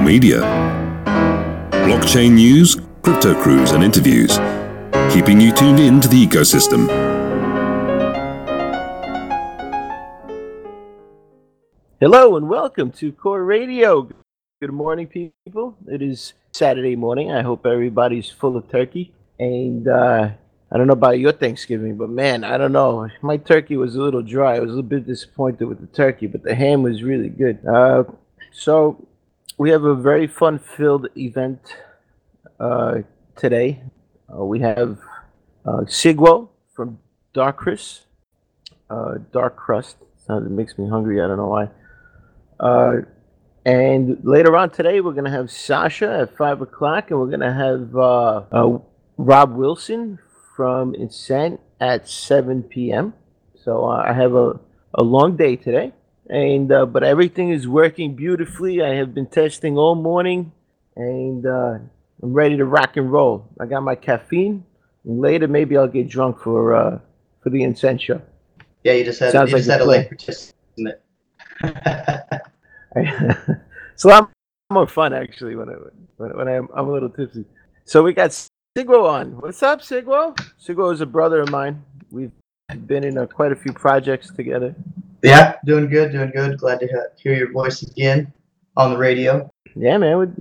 [0.00, 0.40] Media.
[1.70, 4.38] Blockchain news, crypto crews, and interviews,
[5.12, 6.88] keeping you tuned in to the ecosystem.
[12.00, 14.08] Hello and welcome to Core Radio.
[14.60, 15.76] Good morning, people.
[15.86, 17.32] It is Saturday morning.
[17.32, 19.12] I hope everybody's full of turkey.
[19.38, 20.30] And uh,
[20.70, 23.08] I don't know about your Thanksgiving, but man, I don't know.
[23.22, 24.56] My turkey was a little dry.
[24.56, 27.64] I was a little bit disappointed with the turkey, but the ham was really good.
[27.66, 28.04] Uh,
[28.52, 29.07] so
[29.58, 31.60] we have a very fun-filled event
[32.60, 32.98] uh,
[33.36, 33.82] today.
[34.32, 34.98] Uh, we have
[35.66, 36.98] uh, Sigwo from
[37.34, 38.06] Dark Crust.
[38.88, 39.96] Uh, Dark Crust.
[40.30, 41.20] It makes me hungry.
[41.20, 41.68] I don't know why.
[42.60, 42.92] Uh,
[43.64, 47.40] and later on today, we're going to have Sasha at 5 o'clock, and we're going
[47.40, 48.78] to have uh,
[49.16, 50.18] Rob Wilson
[50.54, 53.12] from Incent at 7 p.m.
[53.56, 54.60] So I have a,
[54.94, 55.92] a long day today,
[56.28, 58.82] and uh, but everything is working beautifully.
[58.82, 60.52] I have been testing all morning,
[60.96, 61.78] and uh,
[62.22, 63.48] I'm ready to rock and roll.
[63.60, 64.64] I got my caffeine,
[65.04, 66.98] and later maybe I'll get drunk for uh,
[67.42, 68.20] for the Incent show.
[68.84, 70.54] Yeah, you just had, Sounds you like just a had a late participant.
[73.94, 74.30] it's a lot
[74.70, 75.74] more fun actually when I
[76.16, 77.44] when, when I'm, I'm a little tipsy.
[77.84, 78.30] So we got
[78.76, 79.40] Sigwo on.
[79.40, 80.38] What's up, Sigwo?
[80.62, 81.82] Sigwo is a brother of mine.
[82.10, 82.32] We've
[82.76, 84.74] been in uh, quite a few projects together.
[85.22, 86.58] yeah, doing good, doing good.
[86.58, 88.32] Glad to he- hear your voice again
[88.76, 89.50] on the radio.
[89.74, 90.32] Yeah, man, we're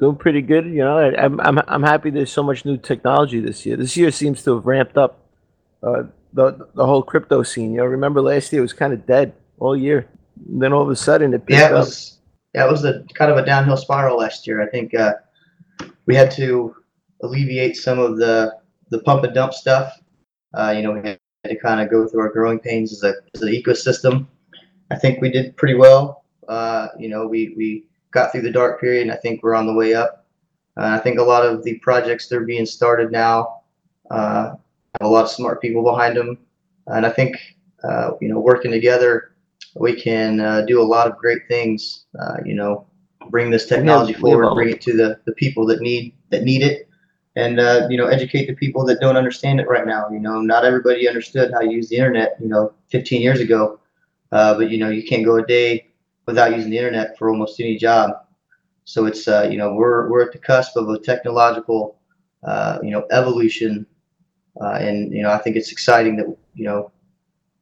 [0.00, 0.64] doing pretty good.
[0.66, 3.76] You know, I, I'm I'm I'm happy there's so much new technology this year.
[3.76, 5.18] This year seems to have ramped up
[5.82, 7.72] uh, the the whole crypto scene.
[7.72, 10.08] You know, remember last year it was kind of dead all year.
[10.48, 11.80] And then all of a sudden it picked Yeah, it up.
[11.80, 12.18] was
[12.54, 14.62] yeah, it was a kind of a downhill spiral last year.
[14.62, 15.14] I think uh,
[16.06, 16.74] we had to
[17.22, 18.56] alleviate some of the
[18.88, 19.92] the pump and dump stuff.
[20.54, 21.18] Uh, you know, we had
[21.54, 24.26] to kind of go through our growing pains as a as an ecosystem.
[24.90, 26.24] I think we did pretty well.
[26.48, 29.66] Uh, you know, we we got through the dark period, and I think we're on
[29.66, 30.26] the way up.
[30.76, 33.60] Uh, I think a lot of the projects that are being started now
[34.10, 34.54] uh,
[35.00, 36.38] have a lot of smart people behind them,
[36.86, 37.36] and I think
[37.84, 39.32] uh, you know working together
[39.74, 42.04] we can uh, do a lot of great things.
[42.18, 42.86] Uh, you know,
[43.30, 46.88] bring this technology forward, bring it to the, the people that need that need it,
[47.36, 50.08] and uh, you know, educate the people that don't understand it right now.
[50.10, 52.36] You know, not everybody understood how to use the internet.
[52.40, 53.80] You know, 15 years ago,
[54.32, 55.88] uh, but you know, you can't go a day
[56.26, 58.10] without using the internet for almost any job.
[58.84, 61.98] So it's uh, you know, we're we're at the cusp of a technological
[62.42, 63.86] uh, you know evolution,
[64.60, 66.90] uh, and you know, I think it's exciting that you know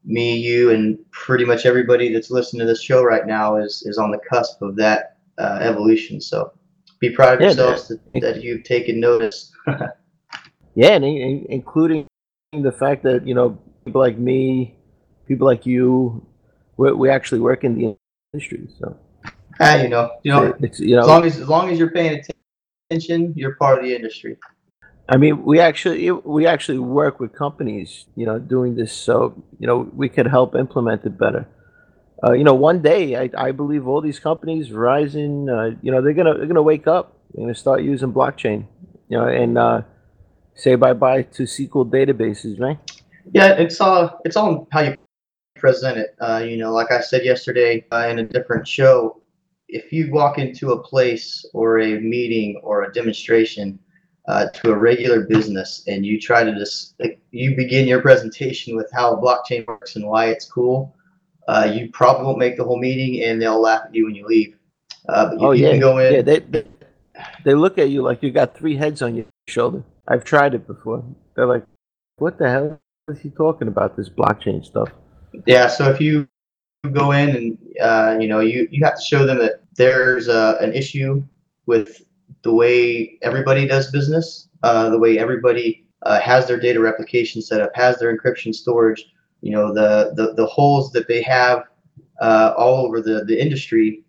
[0.04, 3.98] me, you, and pretty much everybody that's listening to this show right now is is
[3.98, 6.20] on the cusp of that uh, evolution.
[6.20, 6.52] So
[7.00, 9.52] be proud of Yeah, yourselves that, that you've taken notice.
[10.74, 12.06] Yeah, and in- including
[12.52, 14.76] the fact that you know people like me,
[15.26, 16.24] people like you,
[16.76, 17.96] we, we actually work in the
[18.32, 18.68] industry.
[18.78, 18.96] So
[19.58, 21.90] ah, you know, you know, it's you know, as long as as long as you're
[21.90, 22.22] paying
[22.88, 24.36] attention, you're part of the industry.
[25.08, 29.66] I mean, we actually we actually work with companies, you know, doing this, so you
[29.66, 31.48] know we could help implement it better.
[32.22, 36.02] Uh, you know, one day I, I believe all these companies, Verizon, uh, you know,
[36.02, 37.16] they're gonna they're gonna wake up.
[37.32, 38.66] They're gonna start using blockchain,
[39.08, 39.82] you know, and uh,
[40.54, 42.78] say bye bye to SQL databases, right?
[43.32, 44.96] Yeah, it's all it's all how you
[45.56, 46.14] present it.
[46.20, 49.22] Uh, you know, like I said yesterday uh, in a different show,
[49.68, 53.78] if you walk into a place or a meeting or a demonstration
[54.28, 58.76] uh, to a regular business and you try to just like, you begin your presentation
[58.76, 60.94] with how blockchain works and why it's cool,
[61.48, 64.26] uh, you probably won't make the whole meeting and they'll laugh at you when you
[64.26, 64.56] leave.
[65.08, 66.14] Uh, but you, Oh you yeah, can go in.
[66.14, 66.22] yeah.
[66.22, 66.64] They, they
[67.44, 69.82] they look at you like you got three heads on your shoulder.
[70.08, 71.04] I've tried it before.
[71.34, 71.64] They're like,
[72.16, 73.96] "What the hell is he talking about?
[73.96, 74.90] This blockchain stuff?"
[75.46, 76.28] Yeah, so if you
[76.92, 80.56] go in and uh, you know you you have to show them that there's uh,
[80.60, 81.22] an issue
[81.66, 82.02] with
[82.42, 87.60] the way everybody does business, uh, the way everybody uh, has their data replication set
[87.60, 89.04] up, has their encryption storage,
[89.40, 91.64] you know the the, the holes that they have
[92.20, 94.04] uh, all over the, the industry,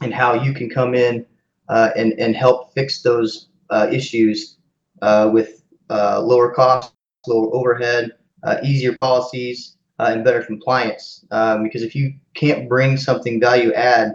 [0.00, 1.26] and how you can come in
[1.68, 4.56] uh, and and help fix those uh, issues
[5.02, 6.94] uh, with uh, lower costs,
[7.26, 8.12] lower overhead,
[8.44, 11.26] uh, easier policies and better compliance.
[11.30, 14.14] Um, because if you can't bring something value add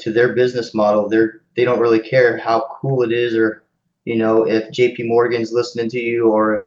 [0.00, 3.62] to their business model, they're they don't really care how cool it is, or
[4.04, 5.04] you know if J.P.
[5.04, 6.66] Morgan's listening to you, or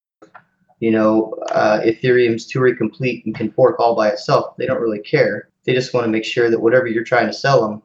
[0.80, 4.56] you know uh, Ethereum's Turing complete and can fork all by itself.
[4.58, 5.50] They don't really care.
[5.66, 7.82] They just want to make sure that whatever you're trying to sell them,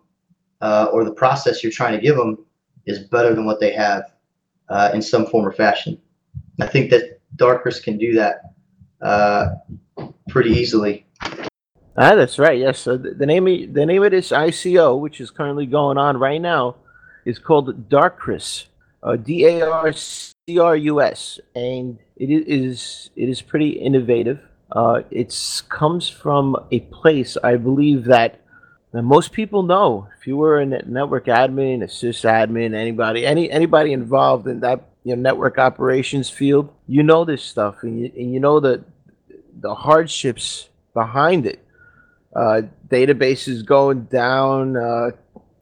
[0.60, 2.44] uh, or the process you're trying to give them,
[2.86, 4.12] is better than what they have
[4.68, 6.00] uh, in some form or fashion.
[6.60, 8.54] I think that Darcrus can do that
[9.00, 9.50] uh,
[10.28, 11.06] pretty easily.
[12.00, 12.58] Ah, that's right.
[12.58, 12.78] Yes.
[12.78, 16.40] So the, name of, the name of this ICO, which is currently going on right
[16.40, 16.76] now,
[17.24, 18.66] is called Darcrus,
[19.02, 24.40] uh, D A R C R U S, and it is it is pretty innovative.
[24.70, 25.34] Uh, it
[25.68, 28.40] comes from a place I believe that,
[28.92, 30.08] that most people know.
[30.18, 35.14] If you were a network admin, a sysadmin, anybody, any anybody involved in that you
[35.14, 38.84] know network operations field, you know this stuff, and you, and you know the
[39.60, 41.64] the hardships behind it.
[42.34, 45.10] Uh, databases going down, uh,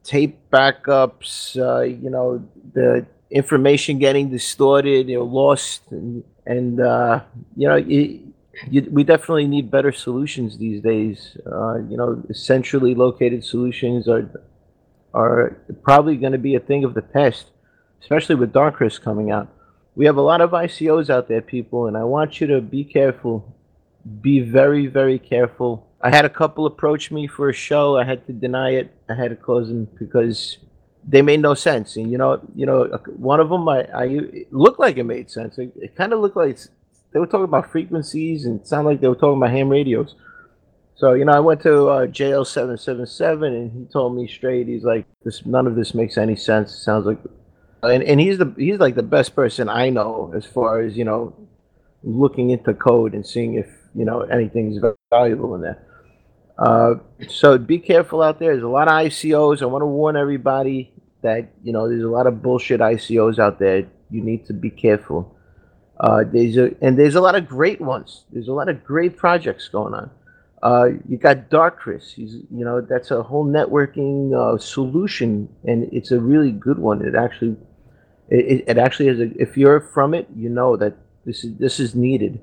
[0.02, 2.42] tape backups, uh, you know
[2.72, 7.20] the information getting distorted, you know, lost, and, and uh,
[7.56, 8.32] you know, you,
[8.70, 11.36] you, we definitely need better solutions these days.
[11.44, 14.30] Uh, you know, centrally located solutions are
[15.12, 17.46] are probably going to be a thing of the past,
[18.00, 19.48] especially with Darcrus coming out.
[19.94, 22.84] We have a lot of ICOs out there, people, and I want you to be
[22.84, 23.54] careful.
[24.20, 25.86] Be very, very careful.
[26.02, 27.96] I had a couple approach me for a show.
[27.96, 28.94] I had to deny it.
[29.08, 30.58] I had to close them because
[31.06, 31.96] they made no sense.
[31.96, 32.84] And you know, you know,
[33.16, 35.58] one of them I, I looked like it made sense.
[35.58, 36.58] It, it kind of looked like
[37.12, 40.14] they were talking about frequencies and it sounded like they were talking about ham radios.
[40.96, 44.26] So you know, I went to uh, JL seven seven seven, and he told me
[44.26, 44.66] straight.
[44.66, 46.72] He's like, "This none of this makes any sense.
[46.72, 47.18] It sounds like,"
[47.82, 51.04] and and he's the he's like the best person I know as far as you
[51.04, 51.34] know,
[52.02, 55.86] looking into code and seeing if you know anything's valuable in there.
[56.58, 56.94] Uh,
[57.28, 58.52] so be careful out there.
[58.52, 59.60] There's a lot of ICOs.
[59.60, 60.94] I want to warn everybody
[61.26, 63.78] that you know there's a lot of bullshit ICOs out there.
[64.10, 65.20] You need to be careful.
[65.98, 68.24] Uh, there's a and there's a lot of great ones.
[68.32, 70.10] There's a lot of great projects going on.
[70.62, 72.12] Uh, you got Darcrus.
[72.12, 77.04] He's you know that's a whole networking uh, solution, and it's a really good one.
[77.04, 77.56] It actually
[78.28, 79.20] it, it actually is.
[79.20, 80.94] A, if you're from it, you know that
[81.24, 82.40] this is this is needed.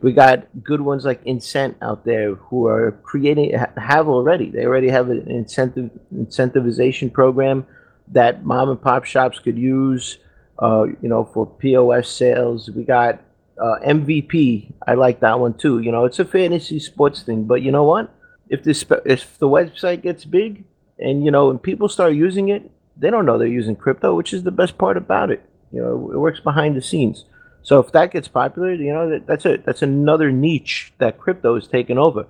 [0.00, 4.50] We got good ones like Incent out there who are creating have already.
[4.50, 7.66] They already have an incentive incentivization program
[8.08, 10.18] that mom and pop shops could use
[10.58, 12.70] uh, you know, for POS sales.
[12.70, 13.20] We got
[13.60, 14.72] uh, MVP.
[14.86, 15.80] I like that one too.
[15.80, 18.14] You know, it's a fantasy sports thing, but you know what?
[18.48, 20.64] If this if the website gets big
[20.98, 24.32] and you know and people start using it, they don't know they're using crypto, which
[24.32, 25.42] is the best part about it.
[25.72, 27.24] You know, it works behind the scenes.
[27.64, 29.66] So if that gets popular, you know, that, that's it.
[29.66, 32.26] That's another niche that crypto is taking over,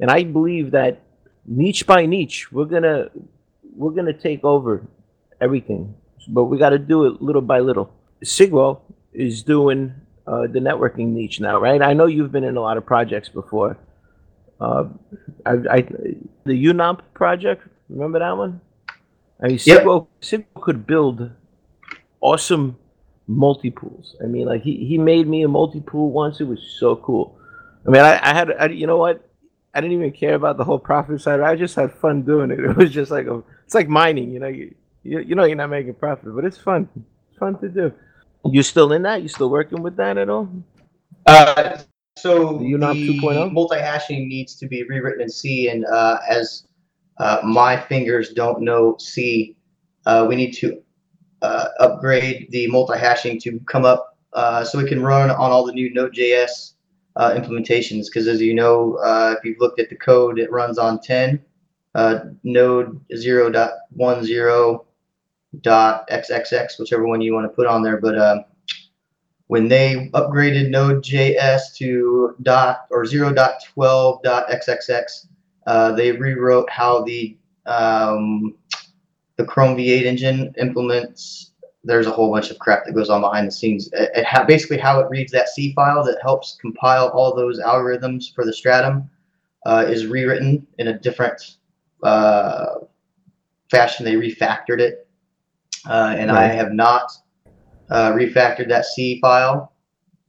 [0.00, 1.02] and I believe that
[1.44, 3.10] niche by niche, we're gonna
[3.76, 4.86] we're gonna take over
[5.40, 5.94] everything
[6.28, 7.92] but we got to do it little by little.
[8.24, 8.80] Sigwo
[9.12, 9.94] is doing
[10.26, 11.80] uh, the networking niche now, right?
[11.80, 13.78] I know you've been in a lot of projects before.
[14.60, 14.84] Uh,
[15.44, 15.80] I, I,
[16.44, 18.60] the UNOMP project, remember that one?
[19.42, 19.84] I mean, yep.
[19.84, 21.30] Sigwo could build
[22.20, 22.78] awesome
[23.26, 24.16] multi pools.
[24.22, 26.40] I mean, like he, he made me a multi pool once.
[26.40, 27.38] It was so cool.
[27.86, 29.22] I mean, I, I had, I, you know what?
[29.74, 31.40] I didn't even care about the whole profit side.
[31.40, 32.58] I just had fun doing it.
[32.70, 34.48] It was just like a, it's like mining, you know.
[34.48, 36.88] You, you, you know you're not making profit, but it's fun.
[37.30, 37.92] It's fun to do.
[38.44, 39.22] You still in that?
[39.22, 40.48] You still working with that at all?
[41.26, 41.78] Uh,
[42.16, 46.66] so the, the multi-hashing needs to be rewritten in C, and uh, as
[47.18, 49.56] uh, my fingers don't know C,
[50.06, 50.82] uh, we need to
[51.46, 55.72] uh, upgrade the multi-hashing to come up uh, so it can run on all the
[55.72, 56.72] new Node.js
[57.16, 58.06] uh, implementations.
[58.06, 58.98] Because as you know,
[59.36, 61.42] if you've looked at the code, it runs on 10,
[62.42, 64.80] Node 0.10
[65.62, 67.98] xxx, whichever one you want to put on there.
[68.00, 68.44] But um,
[69.46, 75.26] when they upgraded Node.js to dot or 0.12 xxx,
[75.66, 77.36] uh, they rewrote how the
[77.66, 78.54] um,
[79.36, 81.52] the Chrome V8 engine implements.
[81.84, 83.88] There's a whole bunch of crap that goes on behind the scenes.
[83.92, 87.60] It, it ha- basically how it reads that C file that helps compile all those
[87.60, 89.08] algorithms for the Stratum
[89.66, 91.56] uh, is rewritten in a different
[92.02, 92.80] uh,
[93.70, 94.04] fashion.
[94.04, 95.08] They refactored it
[95.88, 96.50] uh, and right.
[96.50, 97.12] I have not
[97.90, 99.72] uh, refactored that C file.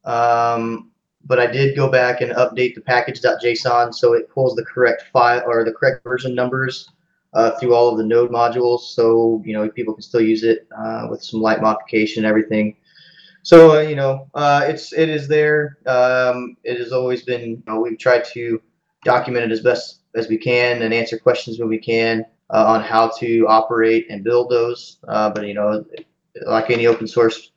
[0.06, 0.92] Um,
[1.26, 5.44] but I did go back and update the package.json so it pulls the correct file
[5.46, 6.90] or the correct version numbers
[7.34, 8.82] uh, through all of the node modules.
[8.82, 12.78] So, you know, people can still use it uh, with some light modification and everything.
[13.44, 15.78] So, uh, you know, uh, it's, it is there.
[15.86, 18.62] Um, it has always been, you know, we've tried to
[19.04, 22.82] document it as best as we can and answer questions when we can uh, on
[22.82, 24.98] how to operate and build those.
[25.08, 25.86] Uh, but you know,
[26.46, 27.52] like any open source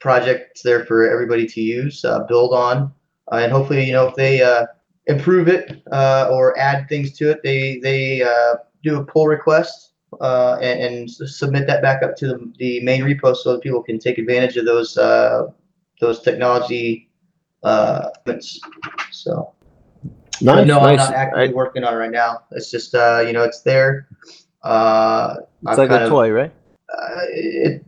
[0.00, 2.92] project, it's there for everybody to use, build on,
[3.30, 4.40] and hopefully, you know, if they
[5.06, 8.22] improve it or add things to it, they they
[8.82, 13.34] do a pull request and, and, submit that back up to the, the main repo
[13.34, 14.94] so that people can take advantage of those
[16.00, 17.10] those technology.
[19.10, 19.54] so.
[20.42, 20.90] Nice, no, nice.
[20.90, 22.40] I'm not actively I- working on it right now.
[22.50, 24.08] It's just, uh, you know, it's there.
[24.62, 26.52] Uh, it's I've like a of- toy, right?
[26.88, 27.84] Uh, it,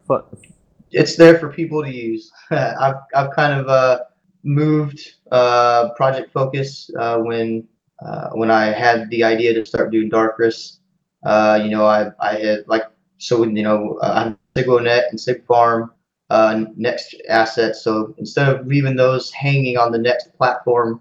[0.93, 2.31] it's there for people to use.
[2.51, 4.01] I've, I've kind of uh,
[4.45, 7.67] moved uh, Project Focus uh, when
[8.05, 10.79] uh, when I had the idea to start doing Darcrus.
[11.25, 12.85] Uh, you know, I, I had like
[13.19, 15.91] so you know I'm SigWoNet and SigFarm
[16.31, 17.83] uh, next assets.
[17.83, 21.01] So instead of leaving those hanging on the next platform,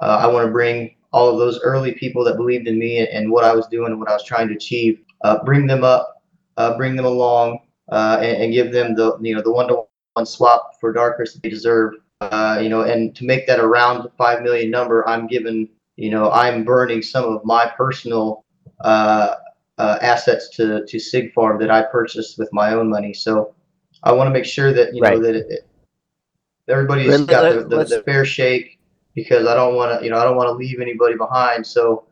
[0.00, 3.08] uh, I want to bring all of those early people that believed in me and,
[3.08, 5.00] and what I was doing and what I was trying to achieve,
[5.44, 6.22] bring them up,
[6.76, 9.84] bring them along, and, and give them the you know the one to
[10.14, 11.94] one swap for Darcrus that they deserve.
[12.30, 16.10] Uh, you know, and to make that around the five million number, I'm giving you
[16.10, 18.44] know I'm burning some of my personal
[18.80, 19.34] uh,
[19.78, 23.12] uh, assets to to Sig Farm that I purchased with my own money.
[23.12, 23.54] So
[24.04, 25.66] I want to make sure that you know that it, it-
[26.68, 28.78] everybody's Let- got let- the, the, the fair shake
[29.14, 31.66] because I don't want to you know I don't want to leave anybody behind.
[31.66, 32.06] So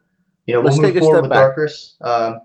[0.47, 1.57] you know Let's we'll move take a forward step with back.
[1.57, 1.95] Darcrus.
[2.01, 2.41] Um,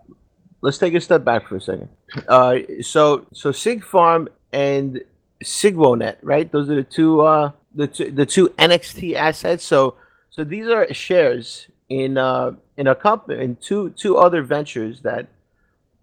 [0.61, 1.89] let's take a step back for a second.
[2.27, 5.01] Uh, so so Sig Farm and
[5.43, 6.51] SigWoNet, right?
[6.51, 9.63] Those are the two uh, the two, the two NXT assets.
[9.63, 9.95] So
[10.29, 15.27] so these are shares in uh, in a company in two two other ventures that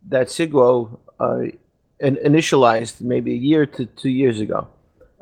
[0.09, 1.43] that Sigwo uh,
[2.01, 4.69] in, initialized maybe a year to two years ago.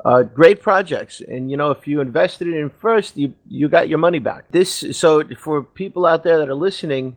[0.03, 3.99] Uh, great projects, and you know if you invested in first, you you got your
[3.99, 4.45] money back.
[4.49, 7.15] This so for people out there that are listening,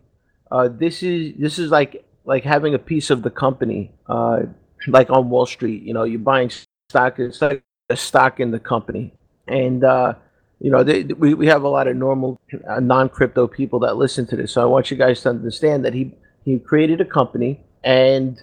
[0.50, 4.42] uh, this is this is like like having a piece of the company, uh,
[4.86, 5.82] like on Wall Street.
[5.82, 6.50] You know, you're buying
[6.88, 7.18] stock.
[7.18, 9.14] It's like a stock in the company,
[9.46, 10.14] and uh,
[10.60, 14.26] you know they, we we have a lot of normal uh, non-crypto people that listen
[14.28, 14.52] to this.
[14.52, 16.12] So I want you guys to understand that he
[16.44, 18.40] he created a company and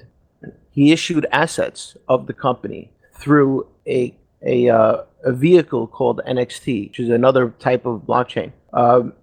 [0.71, 7.00] he issued assets of the company through a a, uh, a vehicle called NXT, which
[7.00, 8.51] is another type of blockchain.
[8.74, 9.13] Um,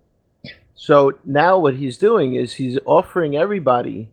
[0.77, 4.11] so now what he's doing is he's offering everybody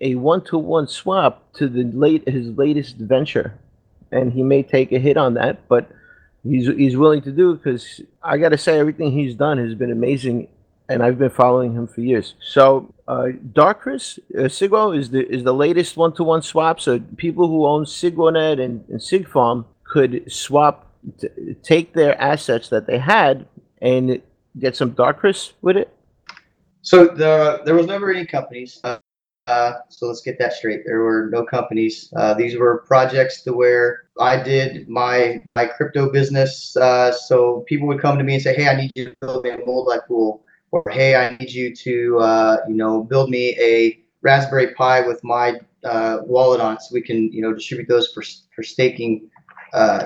[0.00, 3.56] a one-to-one swap to the late his latest venture,
[4.12, 5.90] and he may take a hit on that, but
[6.44, 9.90] he's he's willing to do because I got to say everything he's done has been
[9.90, 10.48] amazing,
[10.88, 12.34] and I've been following him for years.
[12.40, 16.80] So uh, Darcrus uh, Sigwo is the is the latest one-to-one swap.
[16.80, 20.90] So people who own SigWoNet and, and SigFarm could swap,
[21.20, 23.46] t- take their assets that they had
[23.80, 24.22] and
[24.58, 25.94] get some Darcrus with it.
[26.82, 28.80] So the there was never any companies.
[28.84, 28.98] Uh,
[29.46, 30.82] uh, so let's get that straight.
[30.86, 32.12] There were no companies.
[32.16, 36.76] Uh, these were projects to where I did my my crypto business.
[36.76, 39.44] Uh, so people would come to me and say, "Hey, I need you to build
[39.44, 43.56] me a multi pool," or "Hey, I need you to uh, you know build me
[43.58, 48.12] a Raspberry Pi with my uh, wallet on so we can you know distribute those
[48.12, 48.22] for
[48.54, 49.28] for staking.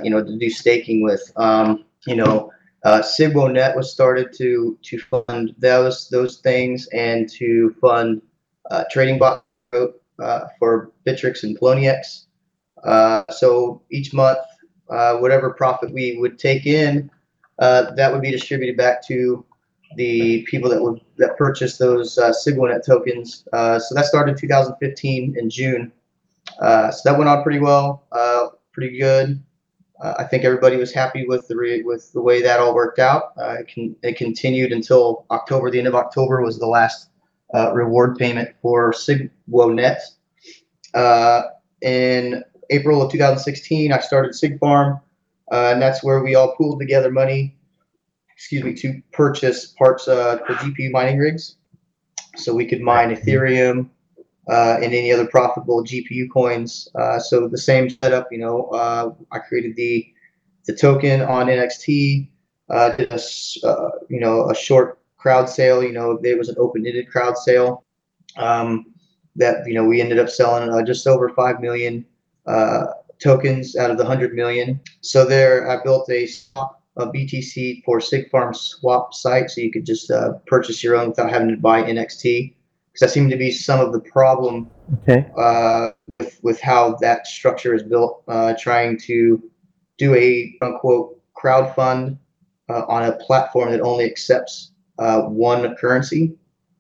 [0.03, 1.31] You know to do staking with.
[1.37, 2.53] Um, you know
[2.85, 8.23] uh, SigWoNet was started to to fund those those things and to fund
[8.71, 12.27] uh, trading bot uh, for Bittrex and Poloniex.
[12.85, 14.39] Uh, so each month,
[14.91, 17.11] uh, whatever profit we would take in,
[17.59, 19.45] uh, that would be distributed back to
[19.97, 23.47] the people that would that purchased those uh, SigWoNet tokens.
[23.53, 25.93] Uh, so that started in 2015 in June.
[26.61, 28.07] So that went on pretty well,
[28.73, 29.43] pretty good.
[30.03, 33.33] I think everybody was happy with the re- with the way that all worked out.
[33.39, 35.71] It, can, it continued until October.
[35.71, 37.09] The end of October was the last
[37.55, 39.99] uh, reward payment for SigWoNet.
[40.95, 41.43] Uh,
[41.83, 45.01] in April of 2016, I started SigFarm,
[45.53, 47.57] uh, and that's where we all pooled together money,
[48.35, 51.57] excuse me, to purchase parts uh, for GPU mining rigs,
[52.37, 53.89] so we could mine Ethereum
[54.49, 56.89] uh, and any other profitable GPU coins.
[56.95, 60.07] Uh, so the same setup, you know, uh, I created the
[60.67, 62.29] the token on NXT,
[62.71, 63.21] uh, did a
[63.67, 65.83] uh, you know a short crowd sale.
[65.83, 67.85] You know, it was an open-ended crowd sale
[68.37, 68.87] um,
[69.35, 72.05] that you know we ended up selling uh, just over five million
[72.47, 72.85] uh,
[73.19, 74.81] tokens out of the hundred million.
[75.01, 79.85] So there, I built a swap, a BTC for SigFarm swap site, so you could
[79.85, 82.55] just uh, purchase your own without having to buy NXT.
[82.93, 84.71] Because that seemed to be some of the problem
[85.03, 85.27] Okay.
[85.37, 85.91] uh,
[86.21, 89.43] with, with how that structure is built, uh, trying to
[89.99, 92.17] do a unquote crowd fund
[92.69, 96.37] uh, on a platform that only accepts uh, one currency,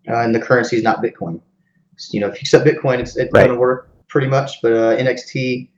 [0.08, 1.40] uh, and the currency is not Bitcoin.
[1.96, 3.46] So, you know, if you accept Bitcoin, it's, it's Right.
[3.46, 5.68] going to work pretty much, but uh, NXT,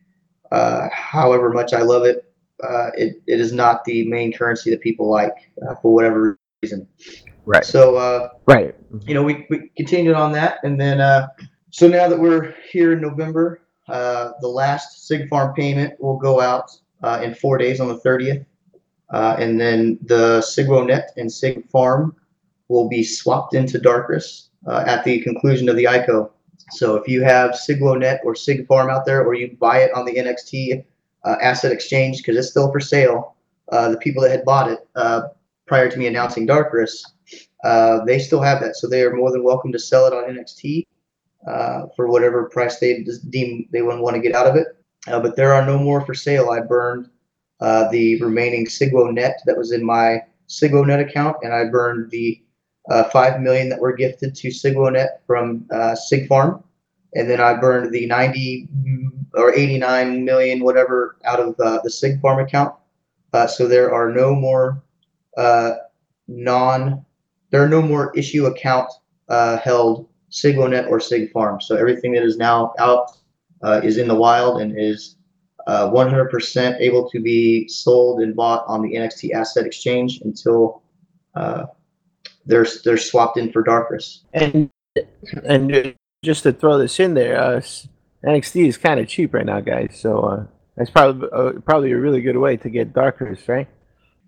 [0.52, 4.80] uh, however much I love it, uh, it, it is not the main currency that
[4.80, 5.34] people like
[5.66, 6.88] uh, for whatever reason.
[7.46, 7.64] Right.
[7.64, 8.74] So, uh, Right.
[9.06, 10.58] you know, we, we continued on that.
[10.64, 11.28] And then, uh,
[11.70, 16.40] so now that we're here in November, uh, the last Sig Farm payment will go
[16.40, 16.70] out
[17.02, 18.44] uh, in four days on the 30th.
[19.10, 22.14] Uh, and then the SigWoNet and Sig Farm
[22.68, 26.30] will be swapped into Darcrus uh, at the conclusion of the ICO.
[26.70, 30.14] So if you have SigWoNet or SigFarm out there, or you buy it on the
[30.14, 30.84] NXT
[31.24, 33.36] uh, Asset Exchange because it's still for sale,
[33.72, 35.22] uh, the people that had bought it uh,
[35.66, 37.02] prior to me announcing Darcrus,
[37.64, 38.76] uh, they still have that.
[38.76, 40.86] So they are more than welcome to sell it on NXT
[41.46, 44.66] uh, for whatever price they deem they would want to get out of it.
[45.06, 46.50] But there are no more for sale.
[46.50, 47.08] I burned
[47.60, 52.42] the remaining SigWoNet that was in my SigWoNet account, and I burned the
[52.88, 56.62] uh, five million that were gifted to SigWoNet from uh, SigFarm,
[57.14, 58.68] and then I burned the 90
[59.34, 62.74] or 89 million, whatever, out of uh, the SigFarm account.
[63.32, 64.82] Uh, so there are no more
[65.36, 65.72] uh,
[66.28, 67.04] non,
[67.50, 68.90] there are no more issue account
[69.28, 71.62] uh, held SigWoNet or SigFarm.
[71.62, 73.10] So everything that is now out
[73.84, 75.16] is in the wild and is
[75.68, 80.82] 100% able to be sold and bought on the NXT Asset Exchange until
[82.48, 84.24] they're they're swapped in for Darcrus.
[84.32, 84.70] And
[85.44, 87.60] and just to throw this in there, uh,
[88.24, 89.96] NXT is kind of cheap right now, guys.
[90.00, 90.44] So uh,
[90.76, 93.68] that's probably uh, probably a really good way to get Darcrus, right?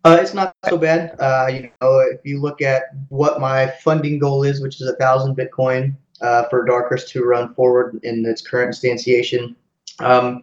[0.05, 1.15] Uh, it's not so bad.
[1.19, 4.97] Uh, you know, if you look at what my funding goal is, which is a
[4.97, 9.55] thousand Bitcoin uh, for Darcrus to run forward in its current instantiation,
[9.99, 10.43] um,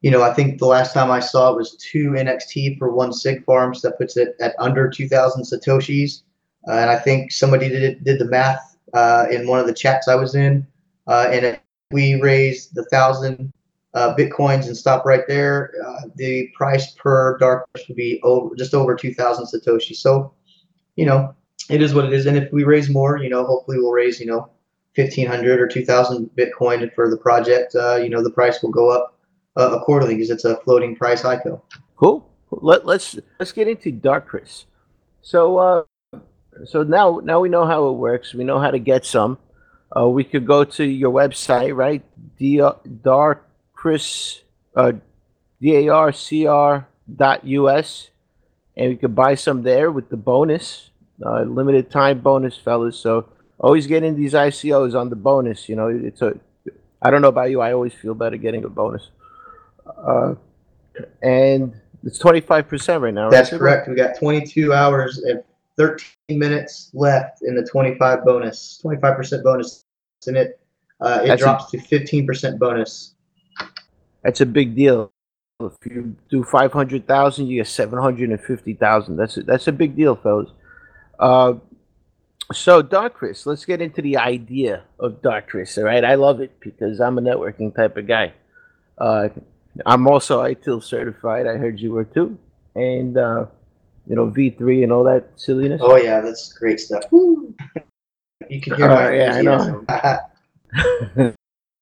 [0.00, 3.12] you know, I think the last time I saw it was two NXT for one
[3.12, 3.82] Sig Farms.
[3.82, 6.22] That puts it at under 2,000 Satoshis.
[6.68, 10.08] Uh, and I think somebody did, did the math uh, in one of the chats
[10.08, 10.66] I was in.
[11.06, 13.52] Uh, and if we raised the thousand
[13.94, 15.72] bitcoins and stop right there,
[16.16, 19.96] the price per dark would be over just over 2,000 satoshi.
[19.96, 20.32] So,
[20.96, 21.34] you know,
[21.68, 22.26] it is what it is.
[22.26, 24.50] And if we raise more, you know, hopefully we'll raise, you know,
[24.96, 27.74] 1500 or 2000 Bitcoin for the project.
[27.74, 29.16] Uh, you know, the price will go up
[29.56, 31.60] uh, accordingly because it's a floating price ICO.
[31.96, 32.26] Cool.
[32.50, 34.64] Let, let's let's get into Darcrus.
[35.22, 35.82] So uh,
[36.64, 38.34] so now now we know how it works.
[38.34, 39.38] We know how to get some.
[39.96, 42.02] Uh, we could go to your website, right?
[42.38, 44.42] D Darcrus
[44.76, 44.92] uh,
[45.60, 48.10] D A R C R dot US,
[48.76, 50.90] and we could buy some there with the bonus,
[51.24, 52.96] uh, limited time bonus, fellas.
[52.96, 55.68] So always getting these ICOs on the bonus.
[55.68, 56.38] You know, it's a.
[57.02, 57.60] I don't know about you.
[57.60, 59.08] I always feel better getting a bonus.
[59.86, 60.34] Uh,
[61.22, 63.24] and it's twenty five percent right now.
[63.24, 63.32] Right?
[63.32, 63.88] That's correct.
[63.88, 65.42] We got twenty two hours and
[65.76, 69.84] 13 minutes left in the 25 bonus, 25% bonus,
[70.26, 70.60] and it
[71.00, 73.14] uh, it That's drops a, to 15% bonus.
[74.22, 75.10] That's a big deal.
[75.60, 79.16] If you do 500,000, you get 750,000.
[79.16, 80.50] That's a, that's a big deal, fellas.
[81.18, 81.54] Uh,
[82.52, 85.78] so, Darcrus, let's get into the idea of Darcrus.
[85.78, 88.32] All right, I love it because I'm a networking type of guy.
[88.98, 89.28] Uh,
[89.86, 91.46] I'm also ITIL certified.
[91.46, 92.38] I heard you were too,
[92.74, 93.46] and uh,
[94.06, 95.80] you know, V3 and all that silliness.
[95.82, 97.04] Oh yeah, that's great stuff.
[97.12, 97.54] you
[98.62, 99.84] can hear uh, my yeah, I know.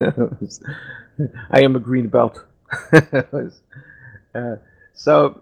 [1.51, 2.45] I am a green belt.
[2.93, 4.57] uh,
[4.95, 5.41] so,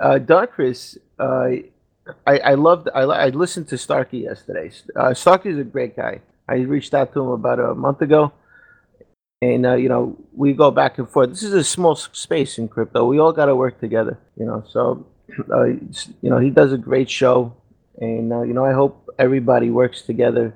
[0.00, 1.50] uh, Darcrus, uh,
[2.26, 4.70] I I loved I I listened to Starkey yesterday.
[4.96, 6.20] Uh, Starkey is a great guy.
[6.48, 8.32] I reached out to him about a month ago,
[9.40, 11.30] and uh, you know we go back and forth.
[11.30, 13.06] This is a small space in crypto.
[13.06, 14.18] We all got to work together.
[14.36, 15.06] You know, so
[15.50, 17.54] uh, you know, he does a great show,
[17.98, 20.54] and uh, you know, I hope everybody works together.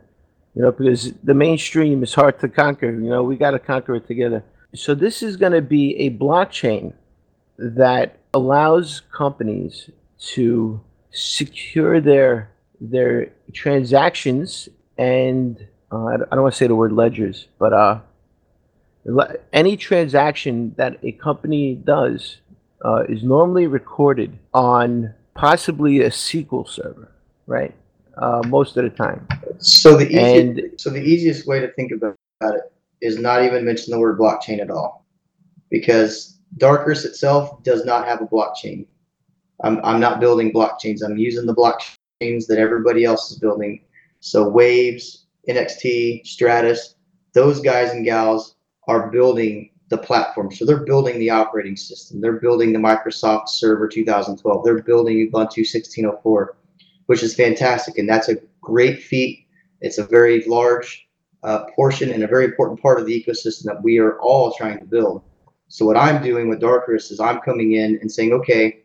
[0.54, 2.90] You know, because the mainstream is hard to conquer.
[2.90, 4.42] You know, we got to conquer it together.
[4.74, 6.94] So this is going to be a blockchain
[7.58, 9.90] that allows companies
[10.34, 17.48] to secure their their transactions and uh, I don't want to say the word ledgers,
[17.58, 18.00] but uh,
[19.52, 22.38] any transaction that a company does
[22.87, 27.11] uh, is normally recorded on possibly a SQL server,
[27.46, 27.75] right?
[28.16, 29.27] Uh, most of the time.
[29.59, 32.72] So the easiest, and, so the easiest way to think about it
[33.03, 35.05] is not even mention the word blockchain at all,
[35.68, 38.87] because Darcrus itself does not have a blockchain.
[39.64, 41.03] I'm I'm not building blockchains.
[41.05, 43.83] I'm using the blockchains that everybody else is building.
[44.20, 46.94] So Waves, NXT, Stratis,
[47.33, 48.55] those guys and gals
[48.87, 50.53] are building the platform.
[50.53, 52.20] So they're building the operating system.
[52.20, 54.64] They're building the Microsoft Server 2012.
[54.64, 56.57] They're building Ubuntu 1604,
[57.07, 57.99] which is fantastic.
[57.99, 59.46] And that's a great feat.
[59.81, 61.07] It's a very large
[61.44, 64.79] uh, portion and a very important part of the ecosystem that we are all trying
[64.81, 65.22] to build.
[65.68, 68.83] So what I'm doing with Darcrus is I'm coming in and saying, okay,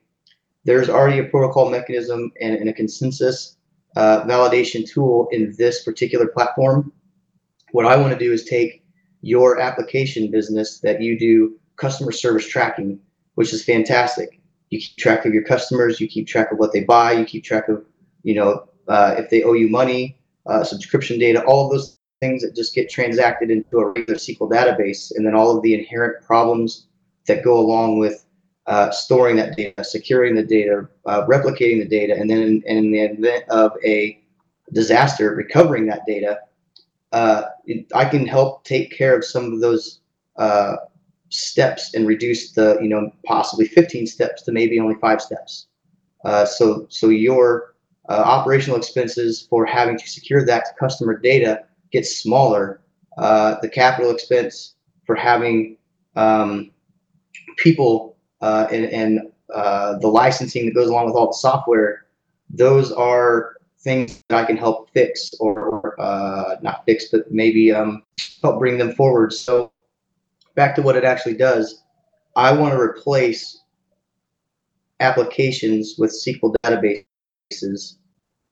[0.64, 3.58] there's already a protocol mechanism and, and a consensus
[3.96, 6.92] uh, validation tool in this particular platform.
[7.72, 8.81] What I want to do is take
[9.22, 13.00] your application business that you do customer service tracking,
[13.36, 14.40] which is fantastic.
[14.70, 17.44] You keep track of your customers, you keep track of what they buy, you keep
[17.44, 17.84] track of,
[18.24, 22.42] you know, uh, if they owe you money, uh, subscription data, all of those things
[22.44, 26.24] that just get transacted into a regular SQL database, and then all of the inherent
[26.24, 26.88] problems
[27.28, 28.26] that go along with
[28.68, 32.92] uh, storing that data, securing the data, uh, replicating the data, and then in, in,
[32.92, 34.20] the event of a
[34.72, 36.40] disaster, recovering that data.
[37.12, 37.43] Uh,
[37.93, 40.00] I can help take care of some of those
[40.38, 40.76] uh,
[41.30, 45.67] steps and reduce the, you know, possibly 15 steps to maybe only five steps.
[46.24, 47.76] Uh, so, so your
[48.10, 52.82] uh, operational expenses for having to secure that customer data gets smaller.
[53.17, 55.78] the capital expense for having
[56.15, 56.71] um,
[57.58, 59.19] people uh, and, and
[59.54, 62.06] uh, the licensing that goes along with all the software,
[62.50, 68.04] those are things that I can help fix or, uh, not fix, but maybe um,
[68.41, 69.34] help bring them forward.
[69.34, 69.72] So
[70.56, 71.84] back to what it actually does,
[72.36, 73.63] I want to replace
[75.00, 77.98] applications with SQL databases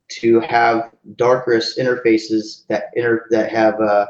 [0.09, 4.07] to have Darcrus interfaces that inter that have a,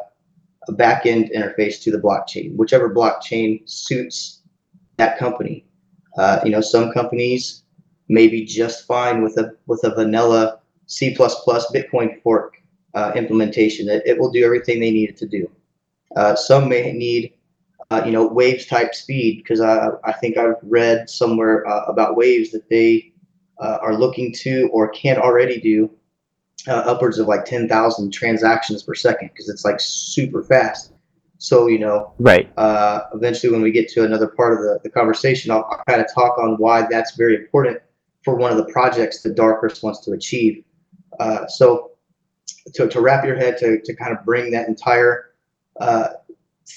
[0.68, 4.42] a back-end interface to the blockchain, whichever blockchain suits
[4.98, 5.66] that company.
[6.18, 7.64] Uh, you know, some companies
[8.08, 10.59] may be just fine with a with a vanilla
[10.90, 12.56] C++ Bitcoin fork
[12.96, 13.88] uh, implementation.
[13.88, 15.50] It, it will do everything they need it to do.
[16.16, 17.34] Uh, some may need,
[17.92, 22.18] uh, you know, Waves type speed because I, I think I've read somewhere uh, about
[22.18, 23.14] Waves that they
[23.60, 25.90] uh, are looking to or can already do
[26.68, 30.92] upwards of like 10,000 transactions per second because it's like super fast.
[31.38, 32.52] So, you know, right.
[32.58, 36.02] Uh, eventually, when we get to another part of the, the conversation, I'll, I'll kind
[36.02, 37.80] of talk on why that's very important
[38.26, 40.64] for one of the projects that Darcrus wants to achieve.
[41.20, 41.92] Uh, so,
[42.74, 45.32] to, to wrap your head, to, to kind of bring that entire
[45.80, 46.10] uh,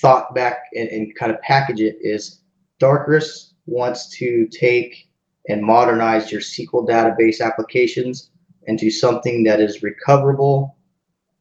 [0.00, 2.40] thought back and, and kind of package it, is
[2.78, 5.09] Darcrus wants to take
[5.48, 8.31] and modernize your SQL database applications
[8.66, 10.76] into something that is recoverable,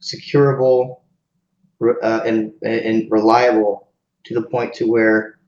[0.01, 1.01] securable,
[2.03, 3.89] uh, and and reliable
[4.23, 5.39] to the point to where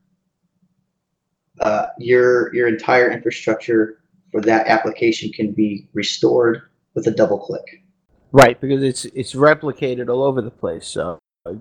[1.61, 3.99] uh, your your entire infrastructure
[4.31, 6.63] for that application can be restored
[6.93, 7.83] with a double click.
[8.31, 11.19] Right, because it's it's replicated all over the place, so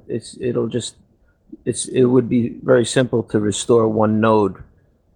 [0.09, 0.97] it's it'll just
[1.64, 4.62] it's it would be very simple to restore one node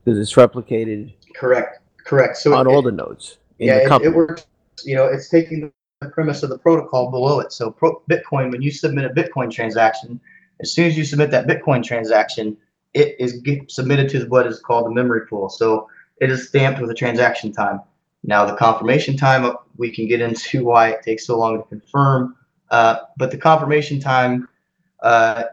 [0.05, 1.15] because it's replicated.
[1.35, 2.37] Correct, correct.
[2.37, 3.39] So on it, all the nodes.
[3.59, 4.47] yeah, it, it works.
[4.85, 7.53] You know, it's taking the premise of the protocol below it.
[7.53, 10.21] So pro- Bitcoin, when you submit a Bitcoin transaction,
[10.61, 12.57] as soon as you submit that Bitcoin transaction,
[12.93, 15.49] it is submitted to what is called the memory pool.
[15.49, 15.89] So
[16.21, 17.81] it is stamped with a transaction time.
[18.27, 21.69] Now the confirmation time, uh, we can get into why it takes so long to
[21.69, 22.37] confirm,
[22.71, 24.49] uh, but the confirmation time
[25.03, 25.45] uh,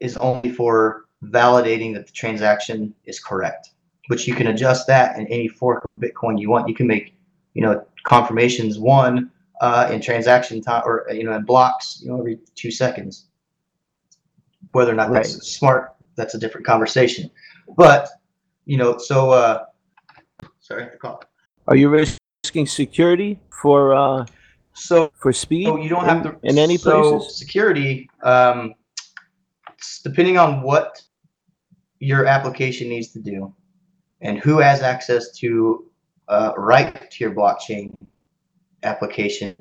[0.00, 3.70] is only for validating that the transaction is correct.
[4.08, 6.68] Which you can adjust that in any fork of Bitcoin you want.
[6.68, 7.14] You can make,
[7.54, 9.30] you know, confirmations one
[9.62, 13.26] uh, in transaction time or you know in blocks you know every two seconds
[14.72, 15.22] whether or not right.
[15.22, 17.30] that's smart that's a different conversation
[17.76, 18.08] but
[18.66, 19.64] you know so uh
[20.58, 21.22] sorry the call
[21.68, 21.88] are you
[22.44, 24.26] risking security for uh
[24.72, 28.74] so for speed so you don't have to in any so places security um
[30.02, 31.00] depending on what
[32.00, 33.54] your application needs to do
[34.22, 35.86] and who has access to
[36.26, 37.94] uh, write to your blockchain
[38.82, 39.54] application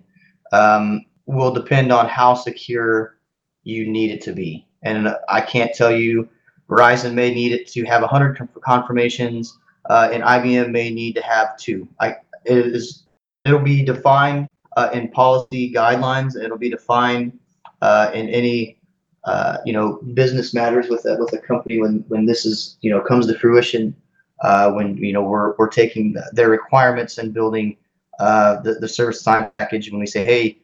[0.51, 3.19] um, will depend on how secure
[3.63, 4.67] you need it to be.
[4.81, 6.27] And I can't tell you,
[6.69, 9.57] Verizon may need it to have 100 confirmations,
[9.89, 11.87] uh, and IBM may need to have two.
[11.99, 12.15] I,
[12.45, 13.05] is,
[13.45, 16.41] it'll be defined uh, in policy guidelines.
[16.41, 17.39] It'll be defined
[17.81, 18.77] uh, in any
[19.23, 22.91] uh, you know business matters with a, with a company when when this is you
[22.91, 23.95] know comes to fruition.
[24.41, 27.77] Uh, when you know we're we're taking their requirements and building
[28.19, 30.57] uh, the, the service design package when we say, hey,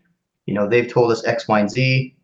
[0.46, 2.16] you know, they've told us X, Y, and Z,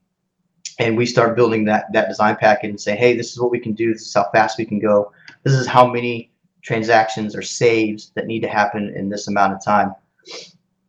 [0.79, 3.59] and we start building that that design package and say, hey, this is what we
[3.59, 3.93] can do.
[3.93, 5.11] This is how fast we can go.
[5.43, 6.31] This is how many
[6.63, 9.93] transactions or saves that need to happen in this amount of time.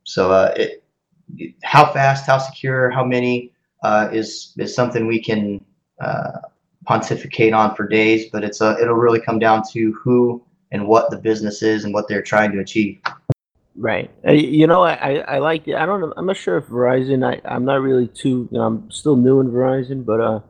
[0.05, 0.85] So, uh, it,
[1.63, 5.65] how fast, how secure, how many uh, is is something we can
[6.01, 6.33] uh,
[6.85, 11.11] pontificate on for days, but it's a, it'll really come down to who and what
[11.11, 13.01] the business is and what they're trying to achieve.
[13.77, 14.11] Right.
[14.27, 15.75] Uh, you know, I, I like it.
[15.75, 16.13] I don't know.
[16.17, 19.41] I'm not sure if Verizon, I, I'm not really too, you know, I'm still new
[19.41, 20.41] in Verizon, but uh,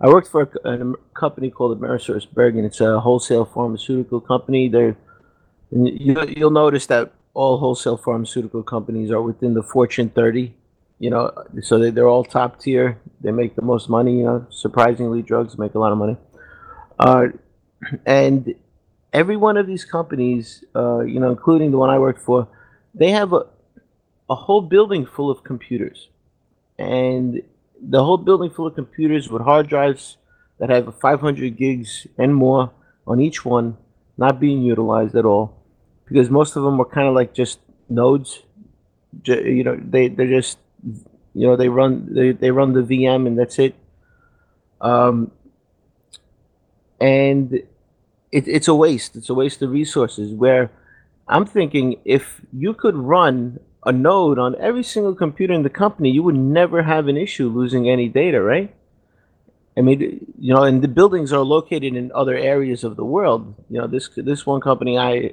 [0.00, 2.64] I worked for a, company called AmerisourceBergen.
[2.64, 4.68] It's a wholesale pharmaceutical company.
[4.68, 4.96] They're,
[5.70, 10.54] you, you'll notice that all wholesale pharmaceutical companies are within the Fortune 30,
[10.98, 12.98] you know, so they, they're all top tier.
[13.20, 16.16] They make the most money, you know, surprisingly, drugs make a lot of money.
[16.98, 17.28] Uh,
[18.06, 18.54] and
[19.12, 22.48] every one of these companies, uh, you know, including the one I worked for,
[22.94, 23.46] they have a,
[24.30, 26.08] a whole building full of computers,
[26.78, 27.42] and
[27.80, 30.16] the whole building full of computers with hard drives
[30.58, 32.70] that have 500 gigs and more
[33.06, 33.76] on each one,
[34.18, 35.56] not being utilized at all,
[36.06, 38.42] because most of them were kind of like just nodes.
[39.24, 40.58] You know, they they're just
[41.34, 43.74] you know they run they, they run the VM and that's it.
[44.80, 45.32] Um,
[47.00, 49.16] and it, it's a waste.
[49.16, 50.32] It's a waste of resources.
[50.32, 50.70] Where
[51.26, 56.10] I'm thinking if you could run a node on every single computer in the company,
[56.10, 58.74] you would never have an issue losing any data, right?
[59.76, 63.54] I mean, you know, and the buildings are located in other areas of the world.
[63.70, 65.32] You know, this this one company, I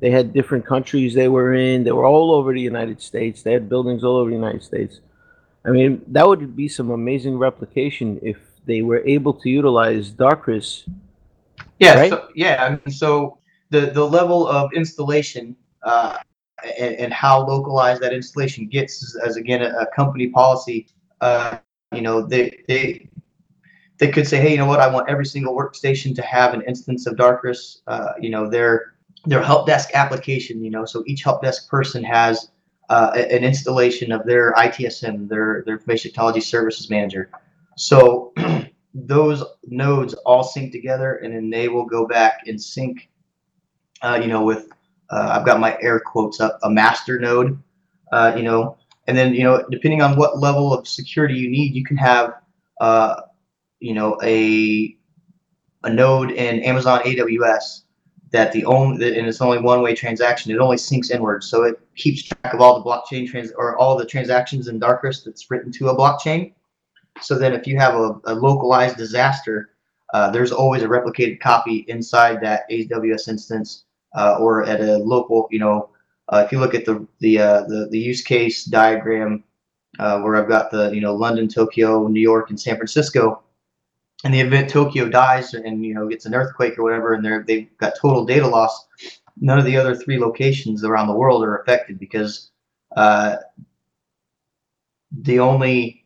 [0.00, 1.84] they had different countries they were in.
[1.84, 3.42] They were all over the United States.
[3.42, 5.00] They had buildings all over the United States.
[5.64, 10.84] I mean, that would be some amazing replication if they were able to utilize Darcrus.
[11.78, 12.10] Yeah, Right?
[12.10, 12.64] so, yeah.
[12.64, 13.38] I mean, so
[13.70, 16.18] the the level of installation uh,
[16.78, 20.86] and, and how localized that installation gets as again a, a company policy.
[21.20, 21.58] Uh,
[21.92, 23.08] you know, they they
[23.98, 24.80] they could say, hey, you know what?
[24.80, 27.82] I want every single workstation to have an instance of Darcrus.
[27.86, 28.94] Uh, you know, their
[29.26, 30.64] their help desk application.
[30.64, 32.50] You know, so each help desk person has
[32.88, 37.30] uh, an installation of their ITSM, their their information technology services manager.
[37.76, 38.32] So
[38.94, 43.08] those nodes all sync together, and then they will go back and sync.
[44.02, 44.68] Uh, you know, with
[45.12, 47.62] uh, I've got my air quotes up, a master node.
[48.12, 51.74] Uh, you know, and then you know, depending on what level of security you need,
[51.74, 52.34] you can have
[52.80, 53.22] uh,
[53.80, 54.96] you know a
[55.84, 57.82] a node in Amazon AWS
[58.30, 60.50] that the only and it's only one way transaction.
[60.50, 63.96] It only syncs inwards, so it keeps track of all the blockchain trans or all
[63.96, 66.54] the transactions in Darcrus that's written to a blockchain.
[67.20, 69.70] So then, if you have a, a localized disaster,
[70.14, 75.48] uh, there's always a replicated copy inside that AWS instance uh, or at a local.
[75.50, 75.90] You know,
[76.28, 79.44] uh, if you look at the the uh, the, the use case diagram
[79.98, 83.42] uh, where I've got the you know London, Tokyo, New York, and San Francisco.
[84.24, 87.44] In the event Tokyo dies and you know gets an earthquake or whatever, and they're
[87.46, 88.86] they've got total data loss,
[89.40, 92.50] none of the other three locations around the world are affected because
[92.96, 93.36] uh,
[95.10, 96.01] the only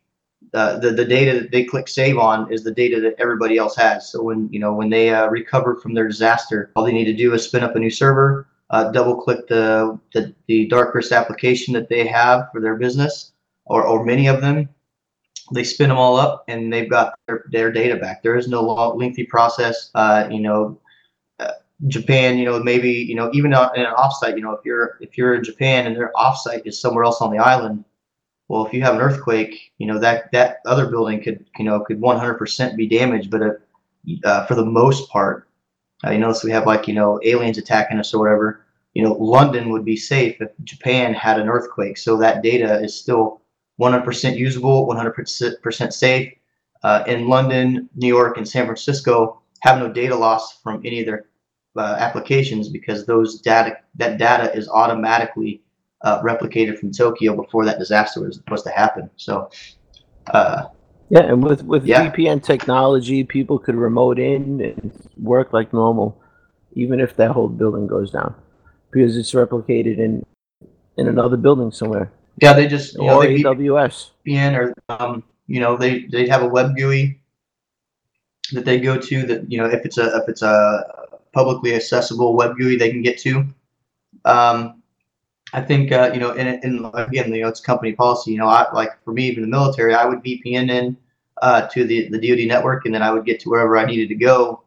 [0.54, 3.76] uh, the the data that they click save on is the data that everybody else
[3.76, 4.10] has.
[4.10, 7.12] So when you know when they uh, recover from their disaster, all they need to
[7.12, 11.74] do is spin up a new server, uh, double click the, the the Darcrus application
[11.74, 13.32] that they have for their business,
[13.64, 14.68] or or many of them.
[15.52, 18.22] They spin them all up, and they've got their, their data back.
[18.22, 19.90] There is no long, lengthy process.
[19.94, 20.80] Uh, you know,
[21.38, 21.52] uh,
[21.86, 22.38] Japan.
[22.38, 24.36] You know, maybe you know even in an offsite.
[24.36, 27.30] You know, if you're if you're in Japan and their offsite is somewhere else on
[27.30, 27.84] the island,
[28.48, 31.80] well, if you have an earthquake, you know that that other building could you know
[31.80, 33.30] could 100% be damaged.
[33.30, 33.50] But uh,
[34.24, 35.48] uh, for the most part,
[36.04, 38.64] uh, you notice we have like you know aliens attacking us or whatever.
[38.94, 41.98] You know, London would be safe if Japan had an earthquake.
[41.98, 43.42] So that data is still
[43.78, 46.32] 100% usable, 100% safe.
[46.82, 51.06] Uh, in London, New York, and San Francisco, have no data loss from any of
[51.06, 51.26] their
[51.76, 55.62] uh, applications because those data that data is automatically
[56.02, 59.10] uh, replicated from Tokyo before that disaster was supposed to happen.
[59.16, 59.50] So,
[60.32, 60.64] uh,
[61.08, 62.10] Yeah, and with with Yeah.
[62.10, 66.20] VPN technology, people could remote in and work like normal,
[66.74, 68.34] even if that whole building goes down,
[68.90, 70.24] because it's replicated in
[70.96, 72.10] in another building somewhere
[72.42, 74.10] yeah, they just you know, or they AWS.
[74.26, 77.20] VPN or um, you know they they have a web GUI
[78.52, 80.84] that they go to that you know if it's a if it's a
[81.32, 83.44] publicly accessible web GUI they can get to.
[84.24, 84.82] Um,
[85.52, 88.32] I think uh, you know, and, and again, you know, it's company policy.
[88.32, 90.96] You know, I like for me, even the military, I would VPN in
[91.40, 94.08] uh, to the the DoD network, and then I would get to wherever I needed
[94.08, 94.62] to go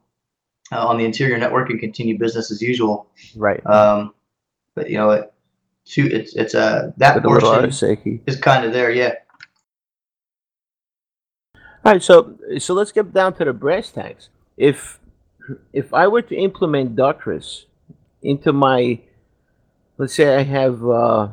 [0.72, 3.08] uh, on the interior network and continue business as usual.
[3.36, 3.65] Right.
[3.65, 4.13] Um,
[4.76, 5.34] but you know, it,
[5.89, 9.15] to it's it's a that With portion is kind of there, yeah.
[11.84, 14.30] All right, so so let's get down to the brass tacks.
[14.58, 15.00] If
[15.74, 17.65] if I were to implement Darcrus
[18.22, 19.00] into my,
[20.00, 21.28] let's say I have uh,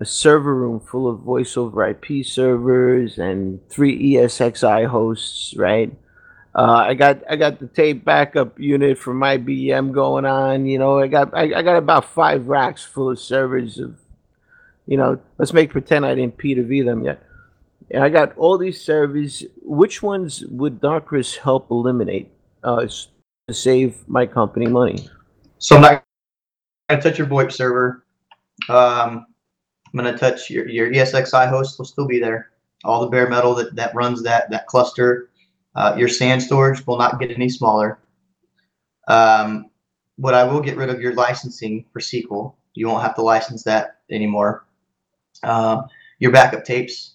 [0.00, 5.94] a server room full of voice over IP servers and three ESXi hosts, right?
[6.52, 10.66] Uh, I got I got the tape backup unit for my BM going on.
[10.66, 13.96] You know, I got I, I got about five racks full of servers of,
[14.86, 17.22] you know, let's make pretend I didn't P to V them yet.
[17.92, 19.44] And I got all these servers.
[19.62, 22.32] Which ones would Darcrus help eliminate
[22.64, 22.86] uh,
[23.46, 25.08] to save my company money?
[25.58, 26.04] So not
[26.90, 28.04] gonna touch your VoIP server.
[28.68, 29.26] Um,
[29.86, 32.50] I'm gonna touch your, your ESXi host will still be there.
[32.84, 35.30] All the bare metal that, that runs that that cluster.
[35.74, 37.98] Uh, your SAN storage will not get any smaller.
[39.08, 39.70] Um,
[40.18, 42.54] but I will get rid of your licensing for SQL.
[42.74, 44.66] You won't have to license that anymore.
[45.42, 45.82] Uh,
[46.18, 47.14] your backup tapes.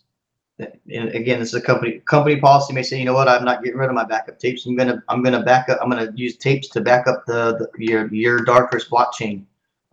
[0.59, 3.61] And again, this is a company company policy may say, you know what, I'm not
[3.61, 4.65] getting rid of my backup tapes.
[4.65, 5.79] I'm gonna I'm gonna back up.
[5.81, 9.43] I'm gonna use tapes to back up the, the your your Darcrus blockchain.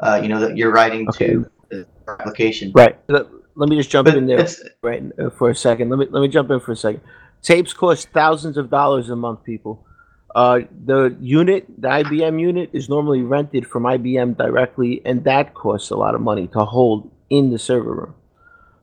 [0.02, 1.28] Uh, you know that you're writing Okay.
[1.28, 2.72] to the application.
[2.74, 2.98] Right.
[3.08, 4.46] Let, let me just jump But in there
[4.82, 5.90] right uh, for a second.
[5.90, 7.02] Let me let me jump in for a second.
[7.42, 9.86] Tapes cost thousands of dollars a month, people.
[10.34, 15.90] Uh, the unit, the IBM unit, is normally rented from IBM directly, and that costs
[15.90, 18.14] a lot of money to hold in the server room.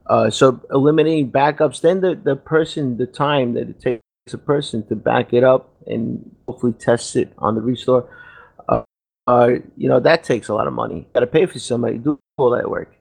[0.05, 4.01] Uh, so eliminating backups, then the, the person, the time that it takes
[4.33, 8.07] a person to back it up and hopefully test it on the restore,
[9.29, 11.07] uh, you know, that takes a lot of money.
[11.13, 12.95] Got to pay for somebody to do all that work.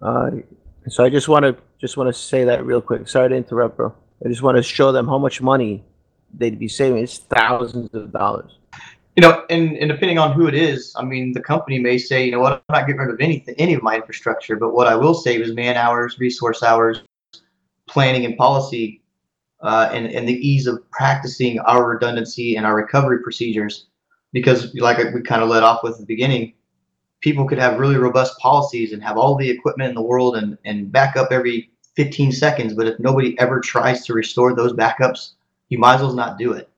[0.00, 0.30] Uh,
[0.88, 3.06] so I just want to just want to say that real quick.
[3.06, 3.94] Sorry to interrupt, bro.
[4.24, 5.84] I just want to show them how much money
[6.32, 7.02] they'd be saving.
[7.02, 8.52] It's thousands of dollars.
[9.16, 12.24] you know, and, and depending on who it is, I mean, the company may say,
[12.24, 14.86] you know what, I'm not getting rid of anything, any of my infrastructure, but what
[14.86, 17.02] I will save is man hours, resource hours,
[17.88, 19.02] planning and policy,
[19.60, 23.87] uh, and, and the ease of practicing our redundancy and our recovery procedures.
[24.32, 26.54] Because, like we kind of led off with the beginning,
[27.20, 30.58] people could have really robust policies and have all the equipment in the world and,
[30.64, 32.74] and back up every 15 seconds.
[32.74, 35.32] But if nobody ever tries to restore those backups,
[35.68, 36.70] you might as well not do it.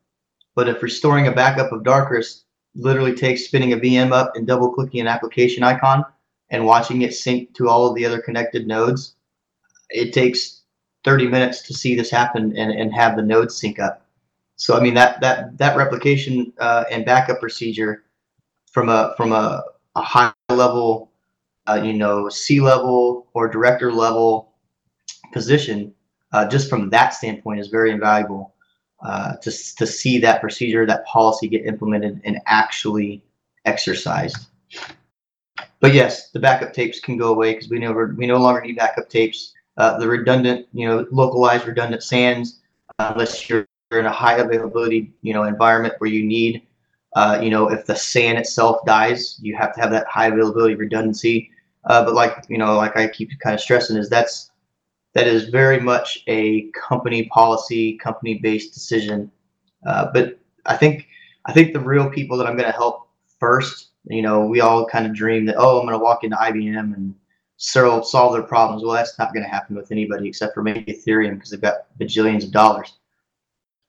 [0.54, 4.72] But if restoring a backup of Darcrus literally takes spinning a VM up and double
[4.72, 6.04] clicking an application icon
[6.50, 9.14] and watching it sync to all of the other connected nodes,
[9.90, 10.62] it takes
[11.04, 14.06] 30 minutes to see this happen and, and have the nodes sync up.
[14.60, 18.04] So I mean that that that replication uh, and backup procedure
[18.70, 19.64] from a from a,
[19.96, 21.10] a high level,
[21.66, 24.52] uh, you know, C level or director level
[25.32, 25.94] position,
[26.34, 28.52] uh, just from that standpoint, is very invaluable
[29.02, 33.24] uh, to, to see that procedure, that policy get implemented and actually
[33.64, 34.48] exercised.
[35.80, 38.76] But yes, the backup tapes can go away because we never we no longer need
[38.76, 39.54] backup tapes.
[39.78, 42.60] Uh, the redundant, you know, localized redundant SANs,
[42.98, 43.66] uh, unless you're
[43.98, 46.62] in a high availability, you know, environment where you need,
[47.16, 50.74] uh, you know, if the SAN itself dies, you have to have that high availability
[50.74, 51.50] redundancy.
[51.84, 54.50] Uh, but like you know, like I keep kind of stressing, is that's
[55.14, 59.30] that is very much a company policy, company based decision.
[59.86, 61.08] Uh, but I think
[61.46, 64.86] I think the real people that I'm going to help first, you know, we all
[64.86, 67.14] kind of dream that oh, I'm going to walk into IBM and
[67.56, 68.84] solve solve their problems.
[68.84, 71.86] Well, that's not going to happen with anybody except for maybe Ethereum because they've got
[71.98, 72.99] bajillions of dollars.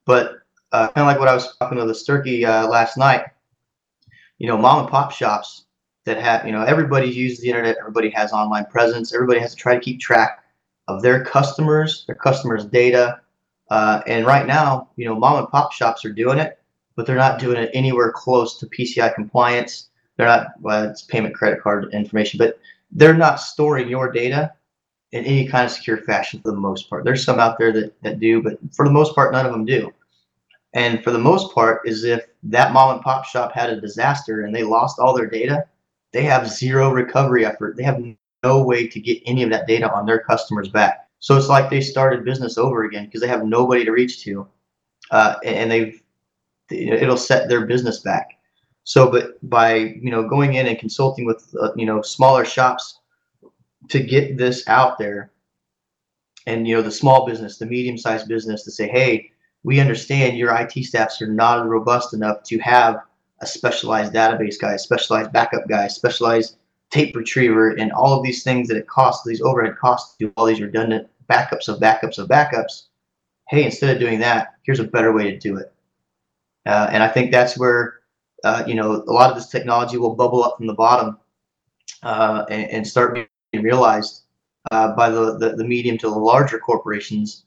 [0.06, 0.40] But
[0.72, 3.26] uh, kind of like what I was talking to the Sturkey uh, last night,
[4.38, 5.66] you know, mom and pop shops
[6.06, 9.58] that have, you know, everybody uses the internet, everybody has online presence, everybody has to
[9.58, 10.44] try to keep track
[10.88, 13.22] of their customers, their customers' data.
[13.70, 16.60] Uh, and right now, you know, mom and pop shops are doing it,
[16.96, 19.90] but they're not doing it anywhere close to PCI compliance.
[20.18, 22.60] They're not, well, it's payment credit card information, but
[22.92, 24.54] they're not storing your data
[25.12, 27.04] in any kind of secure fashion for the most part.
[27.04, 29.66] There's some out there that, that do, but for the most part, none of them
[29.66, 29.92] do.
[30.74, 34.46] And for the most part, is if that mom and pop shop had a disaster
[34.46, 35.66] and they lost all their data,
[36.14, 37.76] they have zero recovery effort.
[37.76, 38.02] They have
[38.44, 41.08] no way to get any of that data on their customers back.
[41.20, 44.48] So it's like they started business over again because they have nobody to reach to,
[45.12, 46.02] uh, and they've
[46.72, 48.30] it'll set their business back.
[48.86, 53.01] So, but by you know going in and consulting with uh, you know smaller shops
[53.92, 55.32] to get this out there,
[56.48, 59.32] and you know the small business, the medium-sized business to say, hey,
[59.64, 63.02] we understand your IT staffs are not robust enough to have
[63.42, 66.56] a specialized database guy, specialized backup guy, specialized
[66.90, 70.34] tape retriever, and all of these things that it costs, these overhead costs to do
[70.38, 72.84] all these redundant backups of backups of backups.
[73.50, 75.74] Hey, instead of doing that, here's a better way to do it.
[76.66, 78.00] Uh, and I think that's where
[78.44, 81.18] uh, you know a lot of this technology will bubble up from the bottom
[82.04, 84.24] uh, and, and, start realized
[84.72, 87.46] uh, by the, the, the medium to the larger corporations.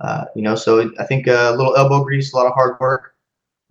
[0.00, 3.14] Uh, you know, so I think a little elbow grease, a lot of hard work,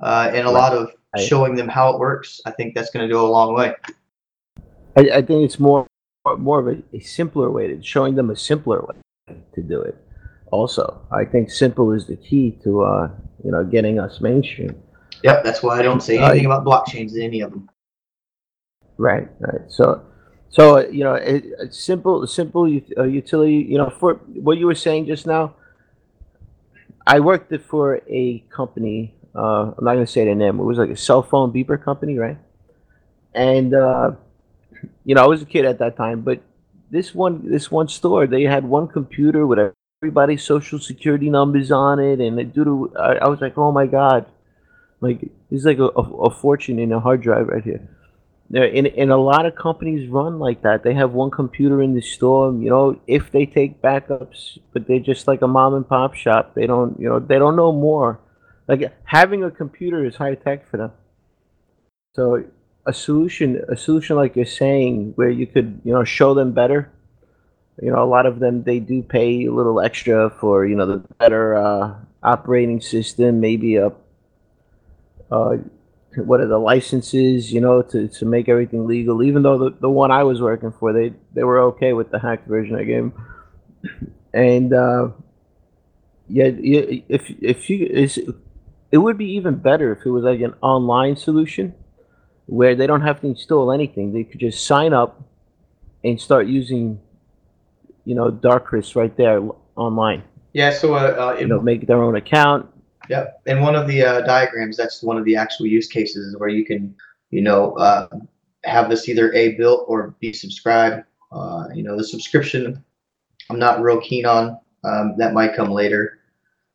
[0.02, 0.54] uh, and a Right.
[0.54, 2.41] lot of showing them how it works.
[2.46, 3.76] I think that's going to go a long way.
[4.96, 5.86] I, I think it's more
[6.38, 9.98] more of a, a simpler way to showing them a simpler way to do it.
[10.52, 13.10] Also, I think simple is the key to uh,
[13.44, 14.81] you know getting us mainstream.
[15.23, 17.69] Yep, that's why I don't say Uh, anything about blockchains in any of them.
[18.98, 19.62] Right, right.
[19.67, 20.02] So,
[20.54, 22.63] so you know, it, it's simple, simple
[22.95, 23.65] uh, utility.
[23.67, 24.13] You know, for
[24.47, 25.56] what you were saying just now,
[27.08, 29.15] I worked for a company.
[29.35, 30.60] Uh, I'm not going to say the name.
[30.60, 32.37] It was like a cell phone beeper company, right?
[33.33, 34.12] And uh,
[35.04, 36.43] you know, I was a kid at that time, but
[36.91, 39.73] this one, this one store, they had one computer with
[40.04, 43.87] everybody's social security numbers on it, and the dude, I, I was like, oh my
[43.87, 44.27] god,
[45.01, 47.89] like it's like a, a, a fortune in a hard drive right here
[48.62, 50.83] in in a lot of companies run like that.
[50.83, 52.54] They have one computer in the store.
[52.54, 56.54] You know, if they take backups, but they're just like a mom and pop shop.
[56.54, 58.19] They don't, you know, they don't know more.
[58.67, 60.91] Like having a computer is high tech for them.
[62.15, 62.43] So
[62.85, 66.91] a solution, a solution like you're saying, where you could, you know, show them better.
[67.81, 70.85] You know, a lot of them they do pay a little extra for you know
[70.85, 73.91] the better uh, operating system, maybe a.
[75.31, 75.58] Uh,
[76.17, 79.23] what are the licenses, you know, to, to make everything legal.
[79.23, 82.19] Even though the, the one I was working for, they they were okay with the
[82.19, 83.13] hacked version of the game.
[84.33, 85.09] And uh,
[86.27, 88.19] yeah, if if you is
[88.91, 91.73] it would be even better if it was like an online solution
[92.45, 94.13] where they don't have to install anything.
[94.13, 95.21] They could just sign up
[96.03, 96.99] and start using,
[98.05, 99.41] you know, Darcrus right there
[99.75, 100.23] online.
[100.53, 102.69] Yeah, so uh, uh, you know, make their own account,
[103.10, 103.41] Yep.
[103.47, 106.65] In one of the uh, diagrams, that's one of the actual use cases where you
[106.65, 106.95] can,
[107.31, 108.08] you know, uh,
[108.63, 111.04] have this either A built or be subscribed.
[111.31, 112.83] Uh, you know, the subscription,
[113.49, 114.60] I'm not real keen on.
[114.85, 116.19] Um, that might come later,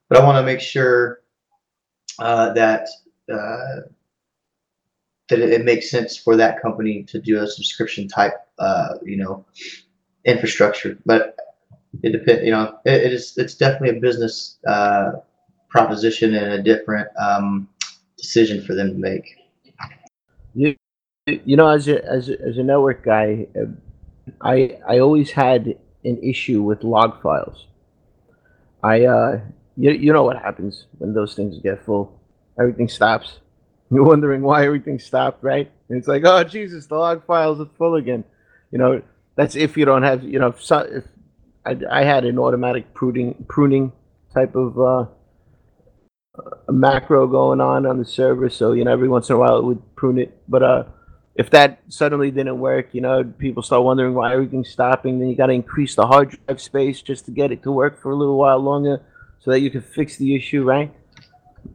[0.09, 1.21] but I want to make sure
[2.19, 2.89] uh, that
[3.31, 3.83] uh,
[5.29, 9.45] that it, makes sense for that company to do a subscription type, uh, you know,
[10.25, 10.97] infrastructure.
[11.05, 11.37] But
[12.03, 12.45] it depends.
[12.45, 13.37] You know, it, it is.
[13.37, 14.59] It's definitely a business
[15.69, 17.69] proposition and a different um,
[18.17, 19.25] decision for them to make.
[20.55, 20.77] You,
[21.27, 23.47] you know, as a, as a, as a network guy,
[24.41, 27.67] I I always had an issue with log files.
[28.83, 29.41] I uh,
[29.77, 32.21] you, you know what happens when those things get full?
[32.59, 33.39] Everything stops.
[33.91, 35.71] You're wondering why everything stopped, right?
[35.89, 38.25] And it's like, oh Jesus, the log files are full again.
[38.71, 39.03] You know,
[39.37, 41.05] that's if you don't have, you know, if, if
[41.65, 43.93] I, I had an automatic pruning pruning
[44.35, 45.07] type of uh,
[46.69, 49.59] a macro going on on the server, so you know every once in a while
[49.59, 50.37] it would prune it.
[50.49, 50.85] But uh,
[51.35, 55.19] if that suddenly didn't work, you know people start wondering why everything's stopping.
[55.19, 58.01] Then you got to increase the hard drive space just to get it to work
[58.01, 59.01] for a little while longer,
[59.41, 60.93] so that you can fix the issue, right?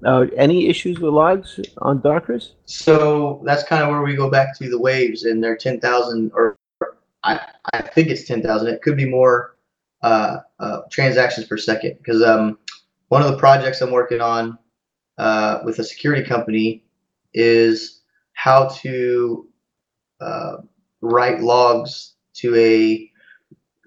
[0.05, 2.53] Uh, any issues with logs on Darcrus?
[2.65, 6.31] So that's kind of where we go back to the waves, and they're ten thousand,
[6.33, 6.57] or
[7.23, 7.39] I
[7.73, 8.67] I think it's ten thousand.
[8.69, 9.55] It could be more
[10.01, 12.57] uh, uh, transactions per second because um
[13.13, 14.57] one of the projects I'm working on
[15.19, 16.83] uh, with a security company
[17.35, 18.01] is
[18.33, 19.47] how to
[20.19, 20.53] uh,
[21.01, 23.11] write logs to a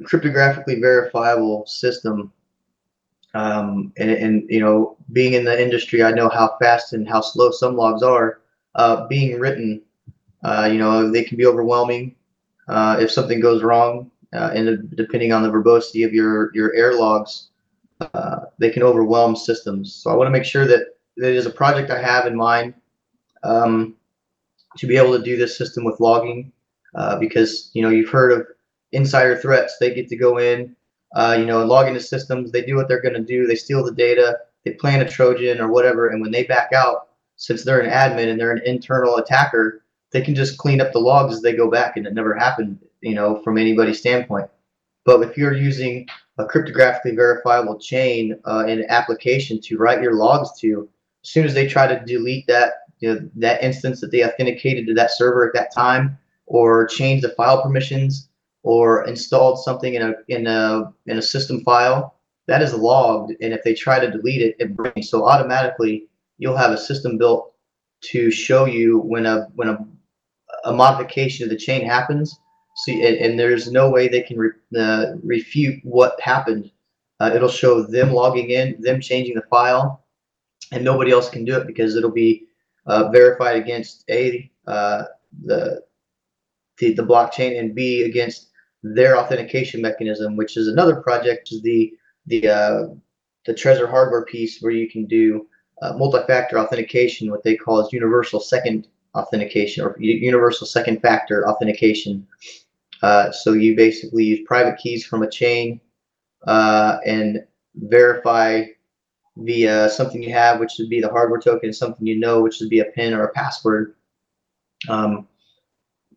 [0.04, 2.32] cryptographically verifiable system.
[3.34, 7.20] Um, and, and, you know, being in the industry, I know how fast and how
[7.20, 8.42] slow some logs are.
[8.76, 9.82] Uh, being written,
[10.44, 12.14] uh, you know, they can be overwhelming
[12.68, 14.08] uh, if something goes wrong.
[14.32, 17.48] Uh, and depending on the verbosity of your your error logs,
[18.00, 19.94] uh, they can overwhelm systems.
[19.94, 20.80] So I want to make sure that
[21.16, 22.74] it is a project I have in mind
[23.42, 23.94] um,
[24.76, 26.52] to be able to do this system with logging
[26.94, 28.46] uh, because you know you've heard of
[28.92, 29.76] insider threats.
[29.78, 30.74] They get to go in,
[31.14, 32.52] uh, you know, and log into systems.
[32.52, 33.46] They do what they're going to do.
[33.46, 34.38] They steal the data.
[34.64, 38.30] They plant a Trojan or whatever, and when they back out, since they're an admin
[38.30, 41.70] and they're an internal attacker, they can just clean up the logs as they go
[41.70, 44.48] back, and it never happened, you know, from anybody's standpoint.
[45.06, 50.14] But if you're using a cryptographically verifiable chain uh, in an application to write your
[50.14, 50.88] logs to,
[51.22, 54.86] as soon as they try to delete that you know, that instance that they authenticated
[54.86, 58.28] to that server at that time, or change the file permissions,
[58.64, 63.32] or installed something in a in a in a system file, that is logged.
[63.40, 67.16] And if they try to delete it, it brings so automatically you'll have a system
[67.16, 67.54] built
[68.00, 69.86] to show you when a when a
[70.64, 72.40] a modification of the chain happens
[72.76, 76.70] so, and, and there's no way they can re, uh, refute what happened.
[77.20, 80.04] Uh, it'll show them logging in, them changing the file,
[80.72, 82.46] and nobody else can do it because it'll be
[82.86, 85.04] uh, verified against a uh,
[85.44, 85.82] the,
[86.78, 88.50] the the blockchain and b against
[88.82, 91.92] their authentication mechanism, which is another project, is the
[92.26, 92.86] the uh,
[93.46, 95.46] the Trezor hardware piece where you can do
[95.80, 102.26] uh, multi-factor authentication, what they call is universal second authentication or universal second factor authentication.
[103.06, 105.80] Uh, so you basically use private keys from a chain
[106.48, 107.38] uh, and
[107.76, 108.64] verify
[109.36, 112.68] via something you have, which would be the hardware token, something you know, which would
[112.68, 113.94] be a PIN or a password.
[114.88, 115.28] Um,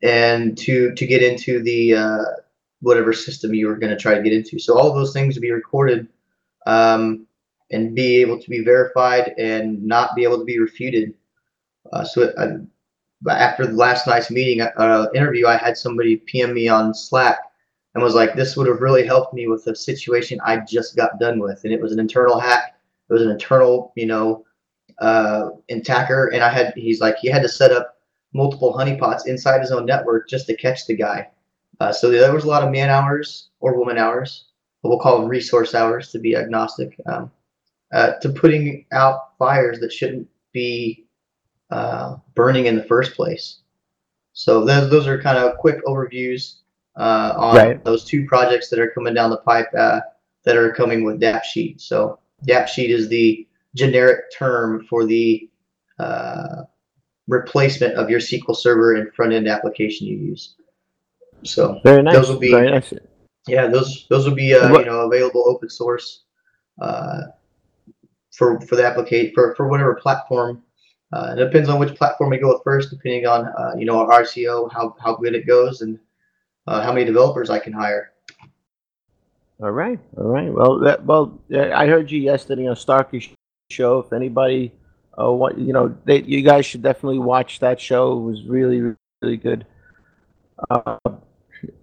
[0.02, 2.26] and to to get into the uh,
[2.82, 4.58] whatever system you were going to try to get into.
[4.58, 6.08] So all those things would be recorded
[6.66, 7.28] um,
[7.70, 11.14] and be able to be verified and not be able to be refuted.
[11.94, 12.34] Uh, so it,
[13.28, 17.40] after the last night's meeting uh, interview, I had somebody PM me on Slack
[17.94, 21.20] and was like, "This would have really helped me with the situation I just got
[21.20, 22.76] done with." And it was an internal hack.
[23.10, 24.46] It was an internal, you know,
[25.00, 26.74] uh, attacker, and I had.
[26.76, 27.98] He's like, he had to set up
[28.34, 31.28] multiple honeypots inside his own network just to catch the guy.
[31.80, 34.46] Uh, so there was a lot of man hours or woman hours,
[34.82, 37.32] but we'll call them resource hours to be agnostic, um,
[37.94, 41.06] uh, to putting out fires that shouldn't be
[41.70, 43.60] uh, burning in the first place.
[44.34, 46.56] So those, those are kind of quick overviews
[46.98, 47.84] uh, on Right.
[47.84, 50.02] those two projects that are coming down the pipe uh,
[50.46, 51.82] that are coming with DAPSheet.
[51.82, 55.50] So DAPSheet is the generic term for the
[56.00, 56.64] uh,
[57.28, 60.56] replacement of your SQL Server and front end application you use.
[61.44, 62.16] So Very nice.
[62.16, 62.94] Those will be- very nice.
[63.48, 66.24] yeah, those those will be uh, you know available open source
[66.82, 67.22] uh,
[68.32, 70.64] for for the applicate for for whatever platform.
[71.12, 73.99] Uh, it depends on which platform we go with first, depending on uh, you know
[73.99, 75.99] our RCO, how how good it goes, and
[76.68, 78.12] uh, how many developers I can hire.
[79.62, 80.53] All right, all right.
[80.53, 83.28] Well, that, well, I heard you yesterday on Starkey's
[83.70, 83.99] show.
[83.99, 84.72] If anybody,
[85.20, 88.14] uh, what you know, they, you guys should definitely watch that show.
[88.14, 89.66] It was really, really good.
[90.70, 90.97] Uh,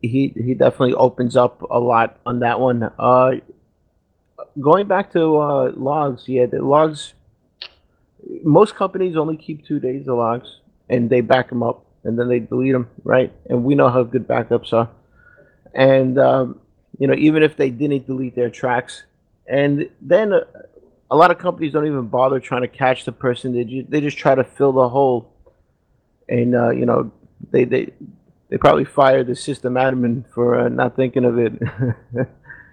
[0.02, 2.90] he he definitely opens up a lot on that one.
[2.98, 3.32] Uh,
[4.60, 7.14] going back to uh, logs, yeah, the logs.
[8.42, 12.28] Most companies only keep two days of logs, and they back them up, and then
[12.28, 13.32] they delete them, right?
[13.48, 14.88] And we know how good backups are.
[15.74, 16.60] And um,
[16.98, 19.04] you know, even if they didn't delete their tracks,
[19.46, 20.40] and then uh,
[21.10, 23.52] a lot of companies don't even bother trying to catch the person.
[23.52, 25.32] They just, they just try to fill the hole,
[26.28, 27.12] and uh, you know,
[27.50, 27.92] they they
[28.48, 31.52] they probably fire the system admin for uh, not thinking of it.
[32.14, 32.26] you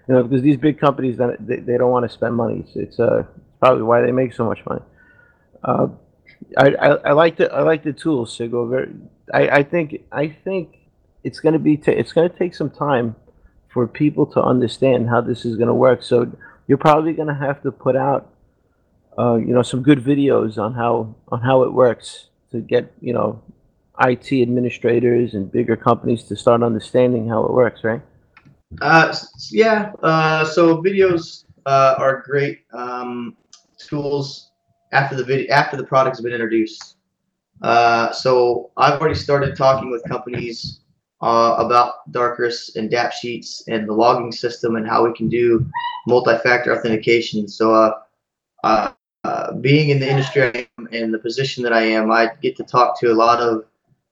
[0.08, 2.64] know, because these big companies they, they don't want to spend money.
[2.66, 3.24] It's, it's uh
[3.60, 4.82] probably why they make so much money.
[5.64, 5.88] Uh,
[6.58, 8.68] I, I, I like the I like the tools, Sigwo.
[8.68, 8.92] Very,
[9.32, 10.78] I, I think I think
[11.24, 13.16] it's gonna be ta- it's gonna take some time
[13.72, 16.02] for people to understand how this is gonna work.
[16.02, 16.30] So
[16.66, 18.30] you're probably gonna have to put out
[19.18, 23.14] uh, you know some good videos on how on how it works to get you
[23.14, 23.42] know
[24.00, 28.02] IT administrators and bigger companies to start understanding how it works, right?
[28.80, 29.14] Uh,
[29.50, 29.92] yeah.
[30.02, 33.36] Uh, so videos uh, are great um,
[33.78, 34.50] tools
[34.94, 36.96] after the video after the product's been introduced.
[37.62, 40.80] Uh, so I've already started talking with companies
[41.20, 45.66] uh, about Darcrus and DAP sheets and the logging system and how we can do
[46.06, 47.48] multi-factor authentication.
[47.48, 47.92] So uh,
[48.62, 48.92] uh,
[49.24, 53.00] uh, being in the industry and the position that I am, I get to talk
[53.00, 53.64] to a lot of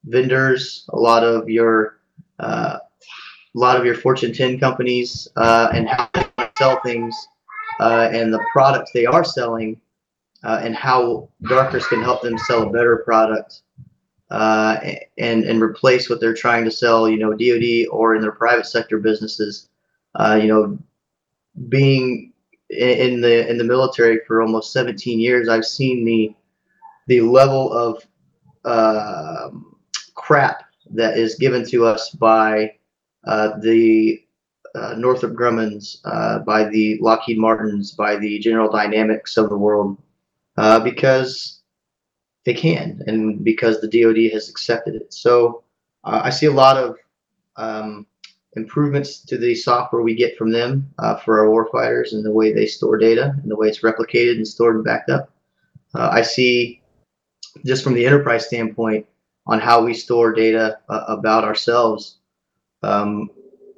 [0.05, 1.99] vendors, a lot of your
[2.41, 2.79] uh,
[3.55, 6.25] a lot of your Fortune 10 companies and how they
[6.57, 7.15] sell things
[7.81, 9.79] and the products they are selling
[10.45, 13.63] uh, and how Darcrus can help them sell a better product
[14.31, 14.79] uh,
[15.19, 18.67] and and replace what they're trying to sell, you know, DoD or in their private
[18.67, 19.69] sector businesses.
[20.15, 20.79] Uh, you know,
[21.69, 22.33] being
[22.71, 26.35] in the in the military for almost 17 years, I've seen the
[27.09, 28.07] the level of
[28.65, 29.77] um
[30.15, 32.73] crap that is given to us by
[33.27, 34.23] uh, the
[34.75, 39.99] uh, Northrop Grumman's, uh, by the Lockheed Martins, by the General Dynamics of the world,
[40.57, 41.63] uh, because
[42.45, 45.13] they can and because the DoD has accepted it.
[45.13, 45.65] So
[46.05, 46.97] uh, I see a lot of
[47.57, 48.07] um,
[48.55, 52.53] improvements to the software we get from them uh, for our warfighters and the way
[52.53, 55.31] they store data and the way it's replicated and stored and backed up.
[55.95, 56.83] Uh, I see
[57.65, 59.07] just from the enterprise standpoint
[59.47, 62.19] on how we store data uh, about ourselves.
[62.83, 63.31] Um,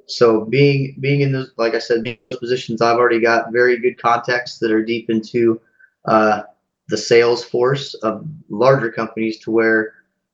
[0.07, 3.99] so being being in those, like I said, those positions, I've already got very good
[3.99, 5.59] contacts that are deep into
[6.05, 6.43] uh,
[6.87, 9.93] the sales force of larger companies, to where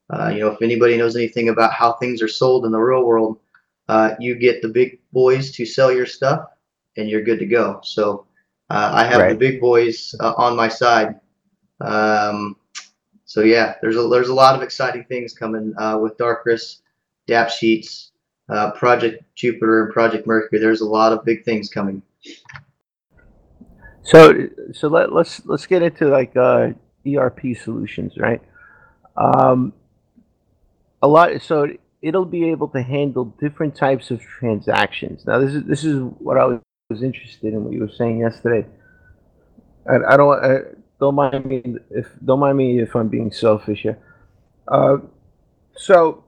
[0.09, 3.03] uh, you know if anybody knows anything about how things are sold in the real
[3.03, 3.39] world,
[3.87, 6.45] uh, you get the big boys to sell your stuff,
[6.97, 7.79] and you're good to go.
[7.83, 8.25] So
[8.69, 11.19] uh, I have the big boys uh, on my side.
[11.81, 12.55] Um,
[13.25, 16.81] so yeah, there's a there's a lot of exciting things coming uh, with Darcrus,
[17.27, 18.11] DAP Sheets,
[18.49, 20.59] uh, Project Jupiter, and Project Mercury.
[20.59, 22.01] There's a lot of big things coming.
[24.03, 26.69] So so let let's let's get into like uh,
[27.07, 28.41] ERP solutions, right?
[29.15, 29.73] Um,
[31.01, 31.41] a lot.
[31.41, 31.67] So
[32.01, 35.25] it'll be able to handle different types of transactions.
[35.25, 37.63] Now this is this is what I was interested in.
[37.63, 38.67] What you were saying yesterday.
[39.87, 40.57] I, I don't I,
[40.99, 43.99] don't mind me if don't mind me if I'm being selfish here.
[44.67, 44.97] Uh,
[45.75, 46.23] so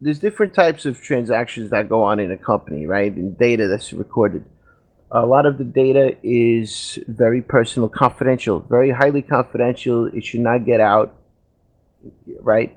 [0.00, 3.12] there's different types of transactions that go on in a company, right?
[3.14, 4.44] And data that's recorded
[5.10, 10.06] a lot of the data is very personal, confidential, very highly confidential.
[10.06, 11.14] It should not get out,
[12.40, 12.76] right?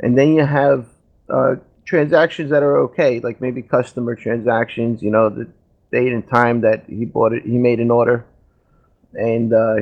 [0.00, 0.86] And then you have
[1.28, 5.02] uh, transactions that are okay, like maybe customer transactions.
[5.02, 5.48] You know, the
[5.92, 8.24] date and time that he bought it, he made an order,
[9.14, 9.76] and uh,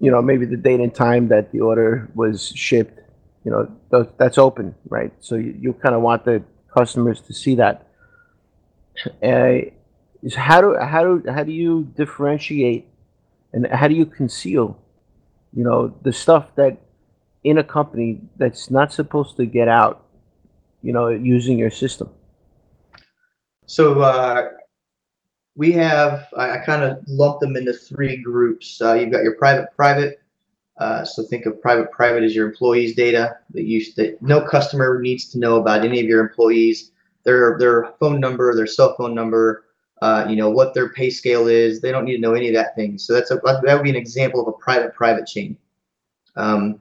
[0.00, 3.00] you know maybe the date and time that the order was shipped,
[3.44, 5.12] you know th- that's open, right?
[5.20, 6.42] So you, you kind of want the
[6.74, 7.86] customers to see that.
[9.22, 9.72] Uh,
[10.22, 12.86] is how do how do how do you differentiate
[13.52, 14.78] and how do you conceal,
[15.52, 16.78] you know, the stuff that
[17.44, 20.06] in a company that's not supposed to get out,
[20.82, 22.08] you know, using your system?
[23.66, 24.50] So uh,
[25.56, 28.80] we have I, I kind of lump them into three groups.
[28.80, 30.18] Uh, you've got your private private.
[30.78, 35.00] Uh, so think of private private as your employees' data that you that no customer
[35.00, 36.92] needs to know about any of your employees,
[37.24, 39.64] their their phone number, their cell phone number,
[40.02, 41.80] uh, you know what their pay scale is.
[41.80, 42.98] They don't need to know any of that thing.
[42.98, 45.56] So that's a that would be an example of a private private chain.
[46.34, 46.80] Um,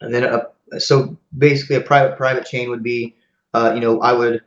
[0.00, 0.46] and then a,
[0.78, 3.16] so basically a private private chain would be,
[3.52, 4.42] uh, you know, I would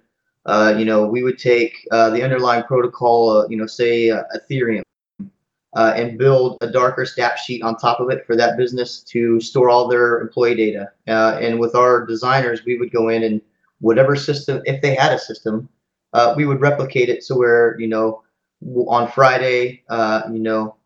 [0.45, 4.23] uh, you know, we would take uh, the underlying protocol, uh, you know, say uh,
[4.33, 4.81] Ethereum,
[5.75, 9.41] uh, and build a Darcrus DAP sheet on top of it for that business to
[9.41, 10.89] store all their employee data.
[11.05, 13.41] and with our designers, we would go in and
[13.81, 15.67] whatever system, if they had a system,
[16.35, 18.23] we would replicate it so where, you know,
[18.87, 19.83] on Friday,
[20.31, 20.77] you know,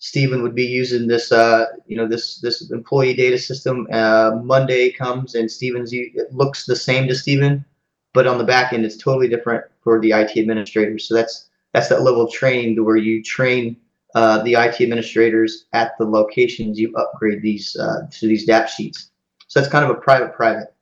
[0.00, 3.86] Stephen would be using this, uh, you know, this this employee data system.
[3.92, 7.64] Uh, Monday comes and Stephen's it looks the same to Stephen,
[8.14, 11.06] but on the back end it's totally different for the IT administrators.
[11.06, 13.76] So that's that's that level of training to where you train
[14.14, 19.10] uh, the IT administrators at the locations you upgrade these uh, to these DAP sheets.
[19.48, 20.74] So that's kind of a private private.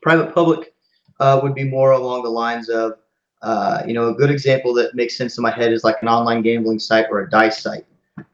[0.00, 0.74] Private public
[1.20, 2.94] uh, would be more along the lines of,
[3.42, 6.08] uh, you know, a good example that makes sense in my head is like an
[6.08, 7.86] online gambling site or a dice site,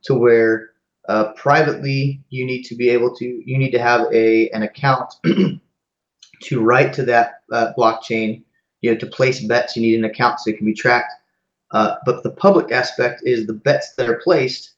[0.03, 0.71] to where
[1.09, 5.15] uh, privately you need to be able to you need to have a an account
[6.43, 8.43] to write to that uh, blockchain,
[8.81, 11.13] you know, to place bets, you need an account so it can be tracked.
[11.71, 14.75] Uh, but the public aspect is the bets that are placed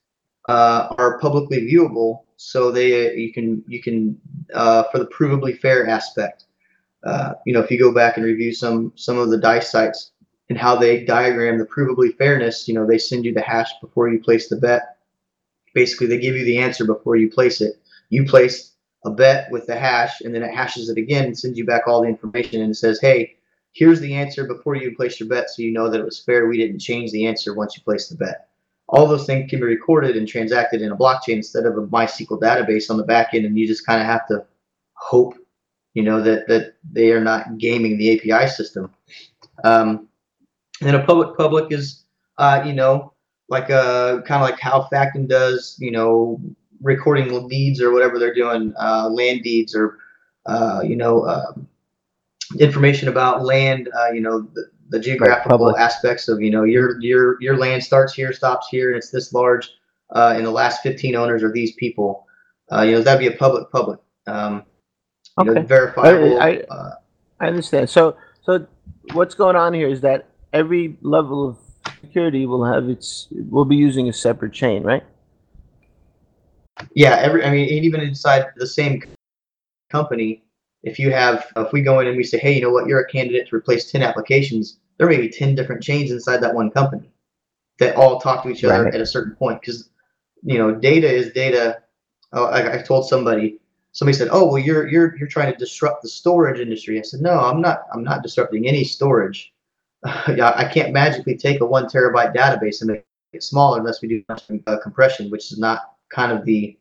[0.48, 4.20] uh, are publicly viewable, so they you can you can
[4.52, 6.44] uh, for the provably fair aspect.
[7.04, 10.12] Uh, you know, if you go back and review some some of the dice sites
[10.48, 14.08] and how they diagram the provably fairness, you know, they send you the hash before
[14.08, 14.96] you place the bet.
[15.74, 17.74] Basically, they give you the answer before you place it.
[18.08, 18.72] You place
[19.04, 21.82] a bet with the hash, and then it hashes it again and sends you back
[21.86, 23.36] all the information and says, hey,
[23.72, 26.46] here's the answer before you place your bet so you know that it was fair.
[26.46, 28.48] We didn't change the answer once you placed the bet.
[28.88, 32.40] All those things can be recorded and transacted in a blockchain instead of a MySQL
[32.40, 34.46] database on the back end, and you just kind of have to
[34.94, 35.34] hope,
[35.92, 38.90] you know, that that they are not gaming the API system.
[39.62, 40.07] Um,
[40.80, 42.04] and a public public is,
[42.38, 43.12] uh, you know,
[43.48, 46.40] like a uh, kind of like how Factom does, you know,
[46.82, 49.98] recording deeds or whatever they're doing, uh, land deeds or
[50.46, 51.68] uh, you know um,
[52.58, 53.88] information about land.
[53.98, 57.82] Uh, you know the, the geographical right, aspects of you know your your your land
[57.82, 59.70] starts here, stops here, and it's this large.
[60.10, 62.26] Uh, and the last 15 owners are these people.
[62.72, 64.00] Uh, you know that'd be a public public.
[64.26, 64.64] Um,
[65.38, 65.50] okay.
[65.50, 66.40] Know, verifiable.
[66.40, 66.94] I, I, uh,
[67.40, 67.90] I understand.
[67.90, 68.66] So so
[69.12, 71.58] what's going on here is that every level of
[72.00, 75.04] security will have its will be using a separate chain, right?
[76.94, 79.02] yeah, every I mean, even inside the same
[79.90, 80.44] company,
[80.82, 83.00] if you have if we go in and we say, hey, you know what, you're
[83.00, 86.70] a candidate to replace ten applications, there may be ten different chains inside that one
[86.70, 87.10] company
[87.78, 88.94] that all talk to each other right.
[88.94, 89.90] at a certain point because
[90.42, 91.78] you know data is data.
[92.32, 93.58] Oh, I, I told somebody.
[93.92, 97.20] Somebody said, "Oh, well, you're you're you're trying to disrupt the storage industry." I said,
[97.20, 97.84] "No, I'm not.
[97.92, 99.52] I'm not disrupting any storage.
[100.04, 104.24] I can't magically take a one terabyte database and make it smaller unless we do
[104.66, 106.78] uh, compression, which is not kind of the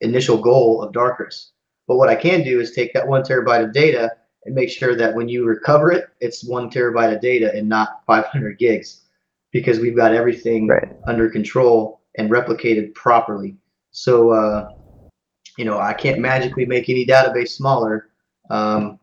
[0.00, 1.50] initial goal of Darcrus.
[1.86, 4.12] But what I can do is take that one terabyte of data
[4.44, 8.02] and make sure that when you recover it, it's one terabyte of data and not
[8.06, 9.02] 500 gigs
[9.50, 10.96] because we've got everything right.
[11.06, 13.56] under control and replicated properly.
[13.90, 14.70] So, uh,
[15.56, 18.10] you know, I can't magically make any database smaller
[18.50, 18.98] um,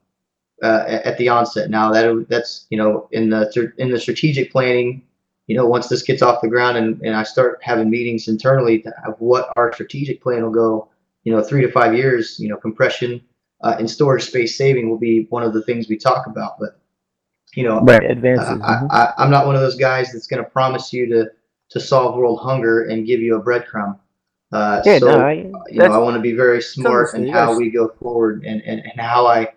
[0.64, 1.70] uh, at the onset.
[1.70, 5.04] Now that that's you know in the in the strategic planning
[5.48, 8.84] you know, once this gets off the ground and, and I start having meetings internally
[9.06, 10.90] of what our strategic plan will go,
[11.24, 13.22] you know, three to five years, you know, compression
[13.62, 16.60] uh, and storage space saving will be one of the things we talk about.
[16.60, 16.80] But,
[17.54, 18.04] you know, right.
[18.04, 18.48] advances.
[18.48, 18.92] Uh, mm-hmm.
[18.92, 21.32] I, I, am not one of those guys that's going to promise you to,
[21.70, 24.00] to solve world hunger and give you a breadcrumb.
[24.52, 25.32] Uh, yeah, so, no, I,
[25.70, 28.80] you know, I want to be very smart in how we go forward and, and,
[28.80, 29.54] and how I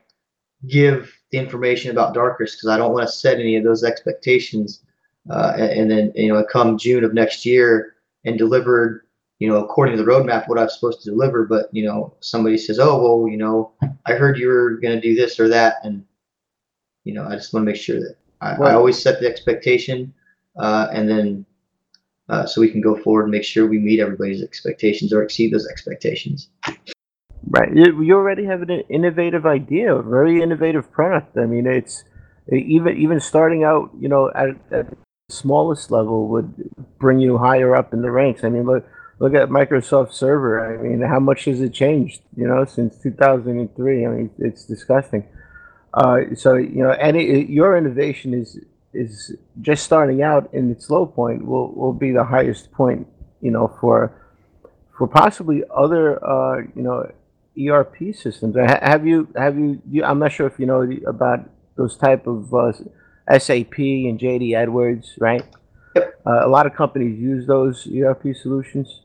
[0.67, 4.83] give the information about Darcrus because I don't want to set any of those expectations
[5.31, 7.95] uh, and then you know come June of next year
[8.25, 9.03] and delivered
[9.39, 11.45] you know according to the roadmap what I was supposed to deliver.
[11.45, 13.73] But you know somebody says, oh well, you know
[14.07, 16.05] I heard you were going to do this or that, and
[17.05, 19.29] you know I just want to make sure that I, well, I always set the
[19.29, 20.13] expectation,
[20.57, 21.45] uh, and then
[22.29, 25.53] uh, so we can go forward and make sure we meet everybody's expectations or exceed
[25.53, 26.49] those expectations.
[27.47, 27.75] Right.
[27.75, 31.37] You, you already have an innovative idea, a very innovative product.
[31.37, 32.05] I mean, it's
[32.53, 34.97] even even starting out, you know, at, at the
[35.31, 36.53] smallest level would
[36.99, 38.45] bring you higher up in the ranks.
[38.45, 38.87] I mean, look
[39.19, 40.75] look at Microsoft Server.
[40.75, 42.23] I mean, how much has it changed?
[42.37, 44.07] You know, since 2003.
[44.07, 45.27] I mean, it's disgusting.
[45.95, 48.59] Uh, so you know, any your innovation is
[48.93, 53.07] is just starting out in its low point will will be the highest point.
[53.41, 54.13] You know, for
[54.97, 57.11] for possibly other uh, you know
[57.59, 58.57] ERP systems.
[58.57, 60.05] Have you have you, you?
[60.05, 62.73] I'm not sure if you know about those type of uh,
[63.39, 65.45] SAP and JD Edwards, right?
[65.95, 66.21] Yep.
[66.27, 69.03] Uh, a lot of companies use those ERP solutions.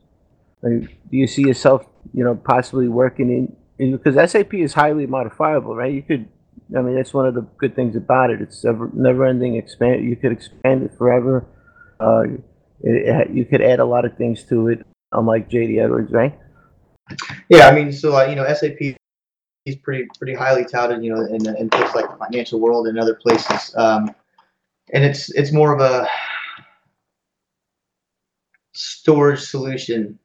[0.62, 5.92] do you see yourself, you know, possibly working in, because SAP is highly modifiable, right?
[5.92, 6.28] You could,
[6.76, 8.40] I mean, that's one of the good things about it.
[8.40, 10.04] It's never, never-ending expand.
[10.04, 11.46] You could expand it forever.
[11.98, 12.22] Uh,
[12.82, 16.38] it, it, you could add a lot of things to it, unlike JD Edwards, right?
[17.48, 18.96] Yeah, I mean, so uh, you know, SAP
[19.66, 22.98] is pretty pretty highly touted, you know, in, in places like the financial world and
[22.98, 23.74] other places.
[23.76, 24.14] Um,
[24.92, 26.08] and it's it's more of a
[28.72, 30.18] storage solution,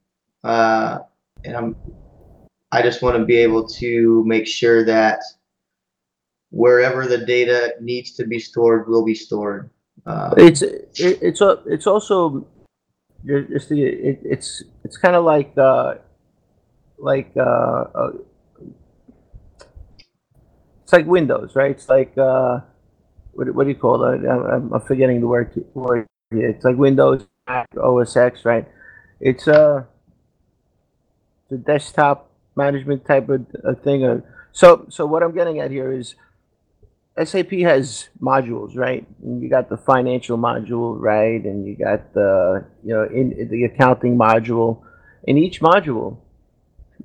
[0.44, 1.00] uh,
[1.44, 1.76] and I'm
[2.72, 5.20] I just want to be able to make sure that
[6.52, 9.70] wherever the data needs to be stored will be stored.
[10.06, 12.46] Um, it's it, it's a it's also
[13.26, 15.96] it's the it, it's it's kind of like uh,
[17.00, 18.12] like uh, uh,
[20.84, 21.72] it's like Windows, right?
[21.72, 22.60] It's like uh,
[23.32, 24.22] what, what do you call it?
[24.26, 25.52] I'm, I'm forgetting the word.
[26.32, 28.68] It's like Windows, Mac, OS X, right?
[29.20, 29.84] It's a uh,
[31.50, 34.24] the desktop management type of thing.
[34.52, 36.16] So so what I'm getting at here is
[37.24, 39.06] SAP has modules, right?
[39.24, 41.44] And you got the financial module, right?
[41.44, 44.84] And you got the you know in the accounting module.
[45.24, 46.18] In each module,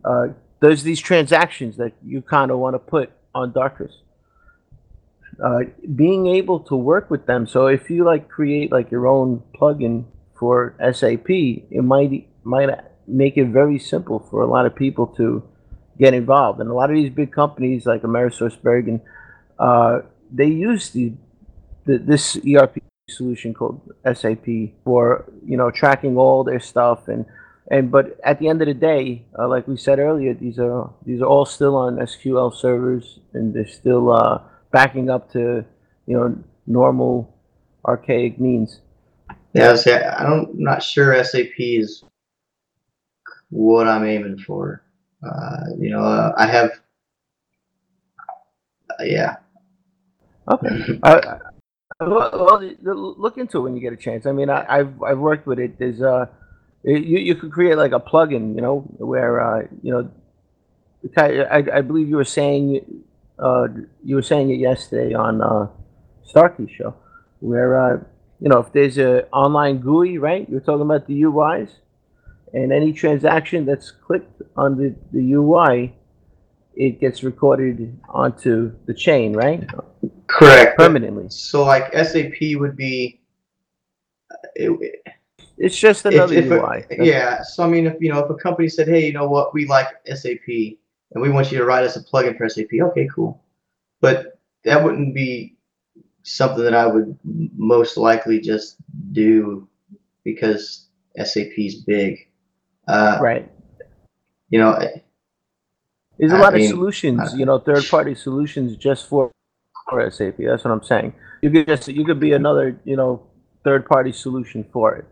[0.05, 0.29] uh,
[0.61, 3.93] there's these transactions that you kind of want to put on Darcrus.
[5.43, 5.61] Uh,
[5.95, 7.47] being able to work with them.
[7.47, 10.05] So if you like create like your own plugin
[10.39, 12.71] for SAP, it might might
[13.07, 15.43] make it very simple for a lot of people to
[15.99, 16.61] get involved.
[16.61, 19.01] And a lot of these big companies like AmerisourceBergen,
[19.59, 21.13] uh, they use the,
[21.85, 22.79] the this ERP
[23.11, 23.81] solution called
[24.15, 24.47] SAP
[24.85, 27.27] for you know tracking all their stuff and
[27.71, 30.91] and but at the end of the day, uh, like we said earlier, these are
[31.07, 35.65] these are all still on SQL servers, and they're still uh, backing up to
[36.07, 36.37] you know
[36.67, 37.35] normal
[37.85, 38.81] archaic means.
[39.55, 42.03] Yeah, see, I don't, I'm not sure SAP is
[43.51, 44.83] what I'm aiming for.
[45.25, 46.71] Uh, you know, uh, I have,
[48.91, 49.37] uh, yeah.
[50.51, 50.99] Okay.
[51.03, 51.31] well,
[52.01, 54.27] well, look into it when you get a chance.
[54.27, 55.79] I mean, I, have I've worked with it.
[55.79, 56.27] There's uh
[56.85, 60.11] you, you could create like a plugin, you know, where uh, you know,
[61.17, 63.05] I, I believe you were saying
[63.39, 63.69] uh,
[64.05, 65.69] you were saying it yesterday on uh,
[66.25, 66.95] Starkey show,
[67.41, 68.01] where uh,
[68.41, 70.49] you know if there's a online GUI, right?
[70.49, 71.71] You're talking about the UIs,
[72.53, 75.95] and any transaction that's clicked on the, the UI,
[76.75, 79.69] it gets recorded onto the chain, right?
[80.27, 80.79] Correct.
[80.79, 81.29] Permanently.
[81.31, 83.21] So like SAP would be.
[84.55, 85.01] It,
[85.57, 86.85] it's just another if, if UI.
[86.91, 87.43] A, yeah.
[87.43, 89.55] So I mean, if you know, if a company said, "Hey, you know what?
[89.55, 93.09] We like SAP, and we want you to write us a plugin for SAP," okay,
[93.15, 93.43] cool.
[94.01, 95.57] But that wouldn't be
[96.23, 98.77] something that I would most likely just
[99.13, 99.69] do
[100.25, 100.89] because
[101.23, 102.29] SAP is big.
[102.89, 103.51] Uh, right.
[104.49, 104.79] You know.
[106.19, 109.33] There's a I lot mean, of solutions, you know, third-party solutions just for,
[109.91, 110.37] for SAP.
[110.39, 111.13] That's what I'm saying.
[111.43, 113.27] You could just you could be another, you know,
[113.65, 115.07] third-party solution for it.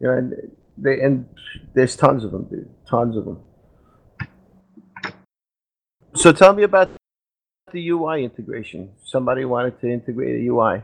[0.00, 0.34] You know, and
[0.76, 1.26] they and
[1.74, 2.68] there's tons of them, dude.
[2.88, 3.38] Tons of them.
[6.14, 6.90] So tell me about
[7.72, 8.90] the UI integration.
[9.04, 10.82] Somebody wanted to integrate a UI,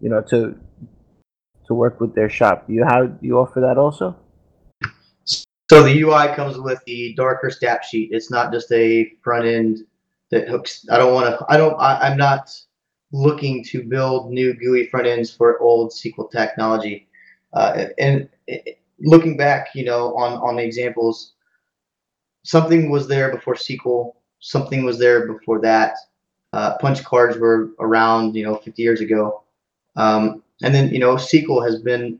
[0.00, 0.58] you know, to
[1.66, 2.64] to work with their shop.
[2.68, 4.16] You how you offer that also?
[5.70, 8.08] So the UI comes with the Darcrus DAP sheet.
[8.10, 9.78] It's not just a front end
[10.32, 10.84] that hooks.
[10.90, 11.46] I don't want to.
[11.48, 11.74] I don't.
[11.78, 12.50] I, I'm not
[13.12, 17.08] looking to build new GUI front ends for old SQL technology.
[17.52, 18.28] Uh, and
[19.00, 21.34] looking back, you know, on on the examples,
[22.42, 24.12] something was there before SQL.
[24.40, 25.94] Something was there before that.
[26.52, 29.44] Uh, punch cards were around, you know, 50 years ago.
[29.96, 32.18] Um, and then, you know, SQL has been.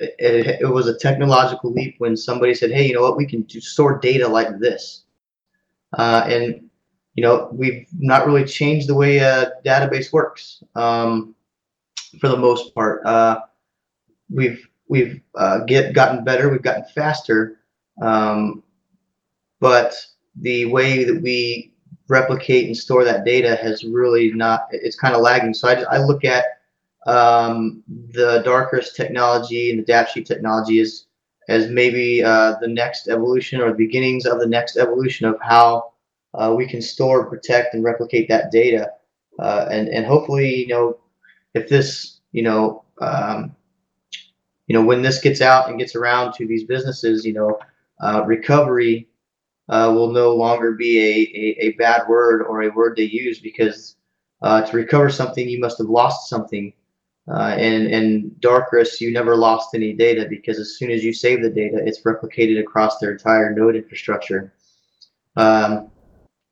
[0.00, 3.16] It, it, was a technological leap when somebody said, "Hey, you know what?
[3.16, 5.04] We can store data like this,"
[5.96, 6.68] uh, and
[7.14, 11.36] you know, we've not really changed the way a database works um,
[12.18, 13.06] for the most part.
[13.06, 13.40] Uh,
[14.28, 17.56] we've we've uh, get gotten better, we've gotten faster,
[18.02, 18.62] um,
[19.58, 19.94] but
[20.36, 21.72] the way that we
[22.08, 24.68] replicate and store that data has really not.
[24.70, 25.54] It's kind of lagging.
[25.54, 26.44] So I, I look at
[27.06, 27.82] um,
[28.12, 31.06] the Darcrus technology and the DapSheet technology as
[31.48, 35.92] as maybe uh, the next evolution or the beginnings of the next evolution of how
[36.34, 38.90] uh, we can store, protect, and replicate that data.
[39.38, 40.98] Uh, and and hopefully, you know,
[41.54, 43.56] if this, you know, um,
[44.72, 47.58] you know, when this gets out and gets around to these businesses, you know,
[48.00, 49.06] uh, recovery
[49.68, 53.38] uh, will no longer be a, a, a, bad word or a word they use
[53.38, 53.96] because
[54.40, 56.72] uh, to recover something, you must have lost something.
[57.28, 61.42] Uh, and and Darcrus, you never lost any data because as soon as you save
[61.42, 64.54] the data, it's replicated across their entire node infrastructure.
[65.36, 65.90] Um,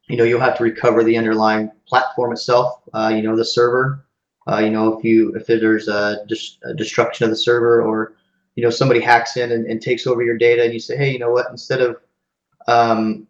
[0.09, 2.83] you know, you'll have to recover the underlying platform itself.
[2.93, 4.05] Uh, you know, the server.
[4.51, 8.15] Uh, you know, if you if there's a, dis- a, destruction of the server or
[8.57, 11.13] you know somebody hacks in and, and, takes over your data, and you say, hey,
[11.13, 11.51] you know what?
[11.51, 11.97] Instead of
[12.67, 13.29] um,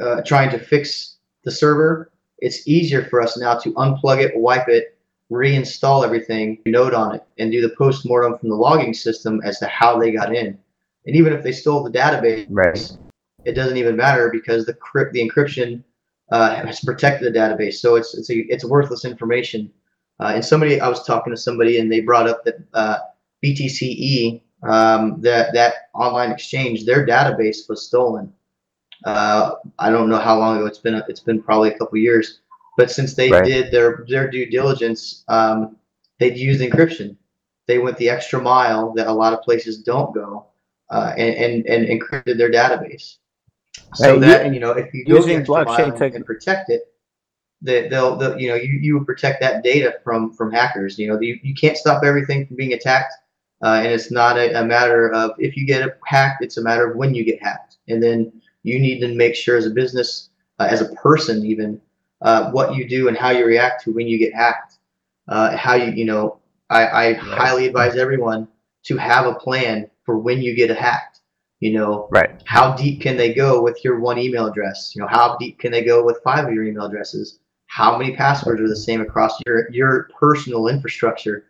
[0.00, 4.68] uh, trying to fix the server, it's easier for us now to unplug it, wipe
[4.68, 4.96] it,
[5.30, 9.58] reinstall everything, node on it, and do the post mortem from the logging system as
[9.58, 10.58] to how they got in.
[11.06, 12.96] And even if they stole the database, right.
[13.44, 15.82] it doesn't even matter because the crypt, the encryption
[16.30, 17.74] uh, has protected the database.
[17.74, 19.72] So it's it's a, it's worthless information.
[20.20, 22.98] Uh, and somebody, I was talking to somebody, and they brought up that uh,
[23.44, 28.32] BTCE, um, that that online exchange, their database was stolen.
[29.04, 31.02] Uh, I don't know how long ago it's been.
[31.08, 32.40] It's been probably a couple years
[32.80, 33.44] but since they right.
[33.44, 35.76] did their their due diligence, um,
[36.18, 37.14] they'd used encryption.
[37.66, 40.46] They went the extra mile that a lot of places don't go,
[40.88, 43.16] uh, and, and and encrypted their database.
[43.94, 44.20] So right.
[44.22, 46.89] that you know, if you go extra mile tech- and protect it,
[47.62, 50.98] that they'll, they'll, you know you you protect that data from from hackers.
[50.98, 53.12] You know, you, you can't stop everything from being attacked,
[53.62, 56.42] uh, and it's not a, a, matter of if you get hacked.
[56.42, 58.32] It's a matter of when you get hacked, and then
[58.62, 61.80] you need to make sure as a business, uh, as a person, even
[62.22, 64.78] uh, what you do and how you react to when you get hacked.
[65.28, 66.40] Uh, how you, you know,
[66.70, 68.48] I, I highly advise everyone
[68.84, 71.20] to have a plan for when you get hacked.
[71.60, 72.42] You know, right?
[72.46, 74.92] How deep can they go with your one email address?
[74.94, 77.39] You know, how deep can they go with five of your email addresses?
[77.70, 81.44] How many passwords are the same across your your personal infrastructure?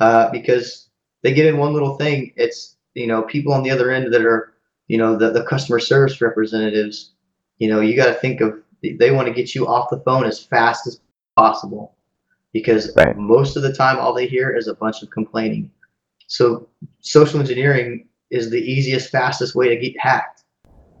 [0.00, 0.88] Uh, because
[1.22, 4.24] they get in one little thing, it's you know people on the other end that
[4.24, 4.54] are
[4.86, 7.14] you know the, the customer service representatives.
[7.58, 10.24] You know, you got to think of they want to get you off the phone
[10.24, 11.00] as fast as
[11.36, 11.96] possible
[12.52, 13.16] because right.
[13.16, 15.70] most of the time all they hear is a bunch of complaining.
[16.28, 16.68] So
[17.00, 20.44] social engineering is the easiest, fastest way to get hacked,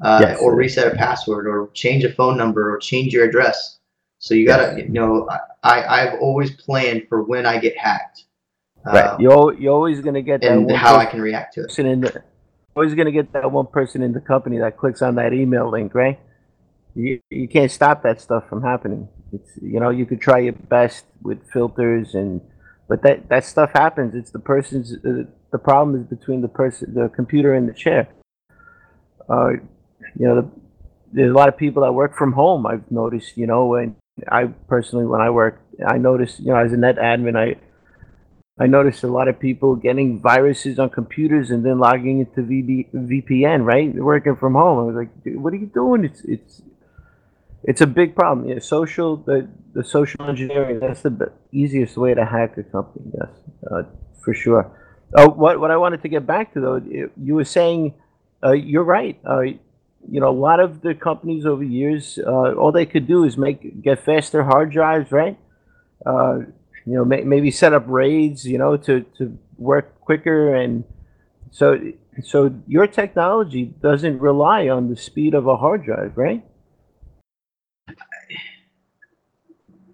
[0.02, 0.40] uh, yes.
[0.40, 3.75] or reset a password, or change a phone number, or change your address.
[4.26, 5.28] So you gotta, you know,
[5.62, 8.24] I I've always planned for when I get hacked.
[8.84, 9.04] Right.
[9.04, 11.78] Um, you're you're always gonna get that and how I can react to it.
[11.78, 12.22] In the,
[12.74, 15.94] always gonna get that one person in the company that clicks on that email link,
[15.94, 16.18] right?
[16.96, 19.08] you, you can't stop that stuff from happening.
[19.32, 22.40] It's you know you could try your best with filters and
[22.88, 24.14] but that that stuff happens.
[24.14, 28.08] It's the person's uh, the problem is between the person the computer and the chair.
[29.28, 29.50] Uh,
[30.18, 30.50] you know the,
[31.12, 32.66] there's a lot of people that work from home.
[32.66, 33.96] I've noticed you know when
[34.30, 37.56] I personally when I work I noticed you know as a net admin I
[38.58, 42.90] I noticed a lot of people getting viruses on computers and then logging into VB,
[42.90, 43.94] VPN, right?
[43.94, 44.78] Working from home.
[44.78, 46.04] I was like, what are you doing?
[46.04, 46.62] It's it's
[47.64, 48.48] it's a big problem.
[48.48, 53.12] Yeah, social the the social engineering that's the easiest way to hack a company.
[53.12, 53.28] Yes,
[53.70, 53.82] uh,
[54.24, 54.72] for sure.
[55.14, 56.80] Oh, what what I wanted to get back to though,
[57.22, 57.94] you were saying,
[58.42, 59.20] uh, you're right.
[59.22, 59.42] Uh,
[60.10, 63.36] you know, a lot of the companies over years, uh, all they could do is
[63.36, 65.38] make get faster hard drives, right?
[66.04, 66.38] Uh,
[66.84, 70.84] you know, may, maybe set up raids, you know, to to work quicker and
[71.50, 71.80] so
[72.22, 76.44] so your technology doesn't rely on the speed of a hard drive, right?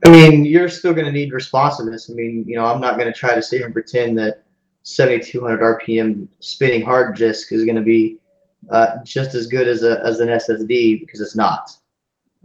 [0.04, 2.10] I mean, you're still going to need responsiveness.
[2.10, 4.42] I mean, you know, I'm not going to try to sit and pretend that
[4.82, 8.18] 7200 RPM spinning hard disk is going to be
[8.70, 11.70] uh, just as good as a as an SSD because it's not.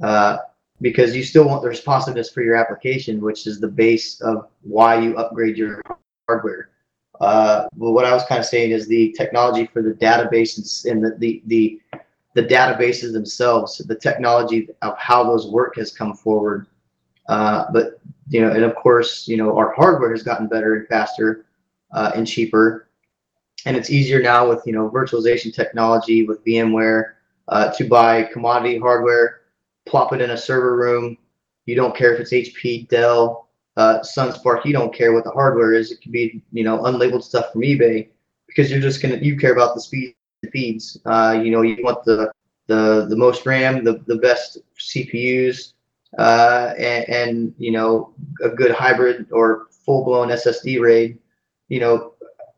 [0.02, 0.38] Uh,
[0.80, 5.00] because you still want the responsiveness for your application, which is the base of why
[5.00, 5.82] you upgrade your
[6.28, 6.70] hardware.
[7.20, 11.04] Uh, but what I was kind of saying is the technology for the databases and
[11.04, 11.82] the, the, the,
[12.36, 16.68] the databases themselves, the technology of how those work has come forward
[17.28, 18.00] uh, but
[18.30, 21.46] you know, and of course, you know, our hardware has gotten better and faster
[21.92, 22.87] uh, and cheaper,
[23.66, 27.14] and it's easier now with you know virtualization technology with VMware
[27.48, 29.42] uh, to buy commodity hardware,
[29.86, 31.18] plop it in a server room.
[31.66, 34.66] You don't care if it's HP, Dell, uh, Sun SPARC.
[34.66, 35.92] You don't care what the hardware is.
[35.92, 38.10] It could be you know unlabeled stuff from eBay
[38.48, 40.16] because you're just gonna you care about the speed
[40.52, 40.98] feeds.
[41.06, 42.32] Uh, you know, you want the
[42.68, 45.74] the the most RAM, the the best CPUs,
[46.18, 51.18] uh, and, and you know a good hybrid or full blown SSD RAID,
[51.70, 52.14] you know,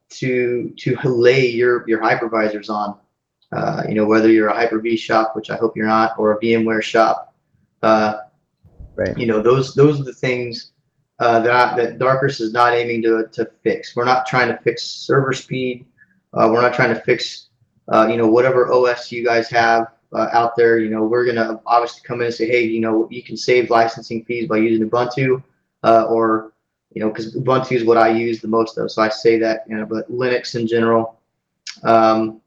[0.10, 2.98] to to lay your your hypervisors on.
[3.52, 6.40] Uh, you know, whether you're a Hyper-V shop, which I hope you're not, or a
[6.40, 7.34] VMware shop.
[7.82, 8.18] Uh,
[8.96, 9.18] Right.
[9.18, 10.74] you know, those those are the things
[11.20, 13.96] uh, that I, that Darcrus is not aiming to to fix.
[13.96, 15.86] We're not trying to fix server speed.
[16.34, 17.48] Uh, we're not trying to fix,
[17.88, 20.80] uh, you know, whatever OS you guys have uh, out there.
[20.80, 23.70] You know, we're gonna obviously come in and say, hey, you know, you can save
[23.70, 25.42] licensing fees by using Ubuntu,
[25.84, 26.52] uh, or
[26.92, 28.92] you know, because Ubuntu is what I use the most of.
[28.92, 31.20] So I say that, you know, but Linux in general.
[31.84, 32.42] Um,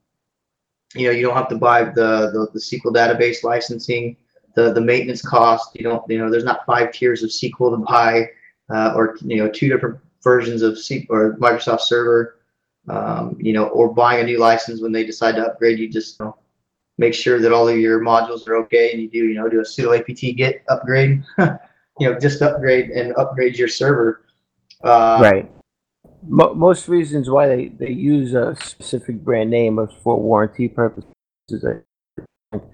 [0.95, 4.16] you know, you don't have to buy the, the, the SQL database licensing,
[4.55, 5.70] the, the maintenance cost.
[5.74, 8.26] You don't, you know, there's not five tiers of SQL to buy,
[8.68, 12.40] uh, or, you know, two different versions of SQL or Microsoft Server,
[12.88, 15.78] um, you know, or buying a new license when they decide to upgrade.
[15.78, 16.36] You just you know,
[16.99, 19.61] make sure that all of your modules are okay and you do, you know, do
[19.61, 24.24] a sudo apt get upgrade, you know, just upgrade and upgrade your server.
[24.82, 25.50] Uh, right.
[26.26, 31.04] Mo- most reasons why they, they use a specific brand name is for warranty purposes.
[31.52, 31.80] I
[32.52, 32.64] think.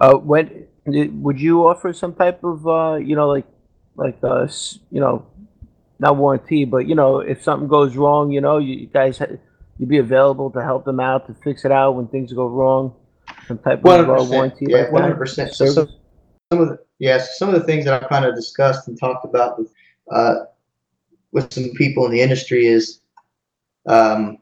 [0.00, 3.46] Uh, when would you offer some type of uh, you know like
[3.96, 4.46] like uh
[4.90, 5.26] you know
[5.98, 9.24] not warranty but you know if something goes wrong you know you, you guys ha-
[9.78, 12.94] you'd be available to help them out to fix it out when things go wrong
[13.48, 15.52] some type of uh, 100%, warranty yeah, 100%.
[15.54, 15.88] So- so-
[16.52, 19.24] some of the yes, some of the things that I've kind of discussed and talked
[19.24, 19.72] about with
[20.12, 20.44] uh,
[21.32, 23.00] with some people in the industry is
[23.86, 24.38] um,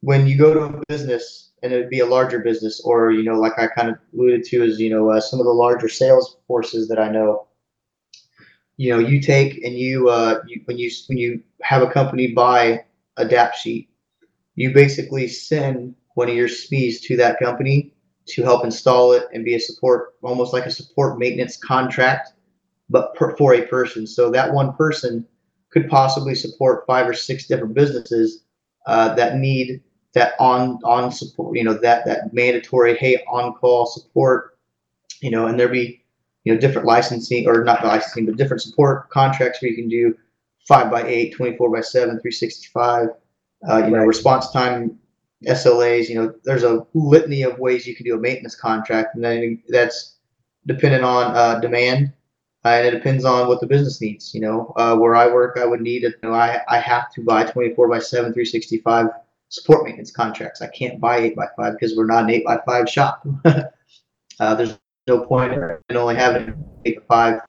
[0.00, 3.38] when you go to a business and it'd be a larger business, or you know,
[3.38, 6.36] like I kind of alluded to, is you know uh, some of the larger sales
[6.46, 7.46] forces that I know.
[8.76, 12.32] You know, you take and you, uh, you when you when you have a company
[12.32, 12.84] buy
[13.16, 13.88] a DAP sheet,
[14.56, 17.94] you basically send one of your SMEs to that company
[18.26, 22.32] to help install it and be a support, almost like a support maintenance contract,
[22.90, 24.06] but per, for a person.
[24.06, 25.26] So that one person
[25.72, 28.44] could possibly support five or six different businesses
[28.86, 29.82] uh, that need
[30.14, 31.56] that on on support.
[31.56, 34.58] You know that that mandatory hey on call support.
[35.20, 36.02] You know, and there be
[36.44, 40.16] you know different licensing or not licensing, but different support contracts where you can do
[40.66, 43.08] five by eight, 24 by seven, 365.
[43.68, 44.98] Uh, you know, response time
[45.46, 49.24] SLAs, you know, there's a litany of ways you can do a maintenance contract, and
[49.24, 50.16] then that's
[50.66, 52.12] dependent on uh, demand,
[52.64, 54.34] and it depends on what the business needs.
[54.34, 56.02] You know, uh, where I work, I would need.
[56.02, 59.08] You know, I I have to buy 24 by 7, 365
[59.48, 60.62] support maintenance contracts.
[60.62, 63.26] I can't buy 8 by 5 because we're not an 8 by 5 shop.
[63.44, 66.54] uh, there's no point in only having
[66.84, 67.40] 8 by 5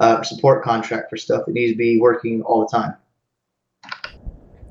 [0.00, 2.94] uh, support contract for stuff that needs to be working all the time.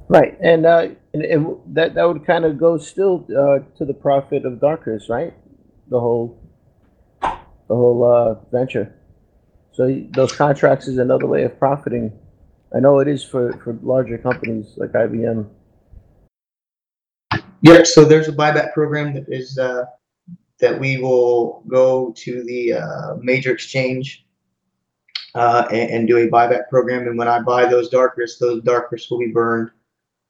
[0.10, 3.94] Right, and uh, and, and that that would kind of go still uh, to the
[3.94, 5.34] profit of Darcrus, right?
[5.90, 6.40] The whole
[7.22, 7.36] the
[7.76, 8.97] whole uh, venture.
[9.78, 12.12] So those contracts is another way of profiting.
[12.76, 15.48] I know it is for, for larger companies like IBM.
[17.62, 19.86] Yeah, so there's a buyback program that is uh,
[20.60, 24.26] that we will go to the uh, major exchange
[25.36, 27.08] uh, and, and do a buyback program.
[27.08, 29.70] And when I buy those Darcrus, those Darcrus will be burned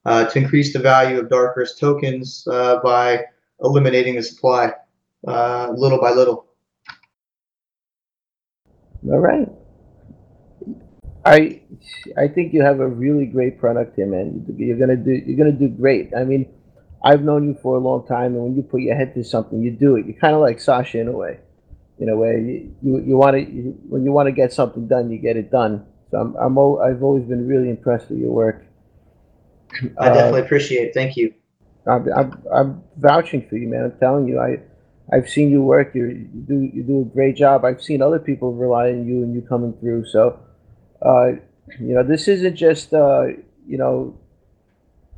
[0.03, 3.23] uh, to increase the value of dark Darcrus tokens uh, by
[3.61, 4.73] eliminating the supply
[5.25, 6.46] uh, little by little.
[9.05, 9.49] All right.
[11.25, 11.61] I
[12.17, 14.45] I think you have a really great product here, man.
[14.57, 16.13] You're gonna do you're gonna do great.
[16.15, 16.47] I mean,
[17.03, 19.61] I've known you for a long time, and when you put your head to something,
[19.61, 20.05] you do it.
[20.05, 21.39] You're kind of like Sasha in a way,
[21.99, 22.33] in a way.
[22.41, 23.43] You you, you want to
[23.89, 25.85] when you want to get something done, you get it done.
[26.11, 28.65] So I'm I'm al- I've always been really impressed with your work.
[29.99, 30.93] I Uh, definitely appreciate it.
[30.93, 31.33] Thank you.
[31.87, 33.85] I'm, I'm, I'm vouching for you, man.
[33.85, 34.59] I'm telling you, I,
[35.11, 35.95] I've seen you work.
[35.95, 37.63] You, you do you do a great job.
[37.63, 40.05] I've seen other people rely on you and you coming through.
[40.05, 40.39] So,
[41.01, 41.27] uh,
[41.79, 43.27] you know, this isn't just uh,
[43.65, 44.19] you know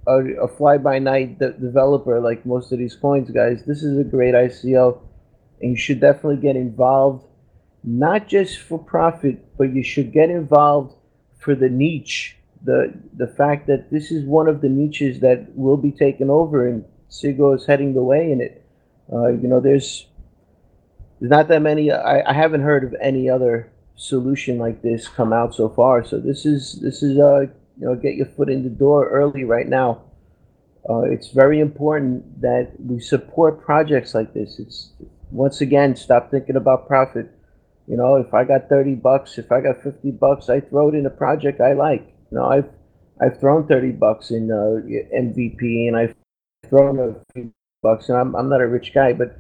[0.08, 3.64] a, a fly by night de- developer like most of these coins guys.
[3.66, 5.00] This is a great ICO,
[5.62, 7.26] and you should definitely get involved,
[7.84, 10.94] not just for profit, but you should get involved
[11.40, 15.78] for the niche the the fact that this is one of the niches that will
[15.78, 18.66] be taken over and Sigwo is heading the way in it.
[19.12, 20.08] Uh, you know, there's
[21.20, 21.92] there's not that many.
[21.92, 26.04] I, I haven't heard of any other solution like this come out so far.
[26.04, 29.44] So this is this is uh you know get your foot in the door early
[29.44, 30.02] right now.
[30.90, 34.58] Uh, it's very important that we support projects like this.
[34.60, 34.94] It's
[35.32, 37.30] once again stop thinking about profit.
[37.88, 40.96] You know, if I got thirty bucks, if I got fifty bucks, I throw it
[40.96, 42.08] in a project I like.
[42.32, 42.70] You know, I've
[43.22, 44.80] I've thrown thirty bucks in uh,
[45.14, 46.16] MVP, and I've
[46.70, 47.52] thrown a few
[47.82, 49.38] bucks, and I'm I'm not a rich guy, but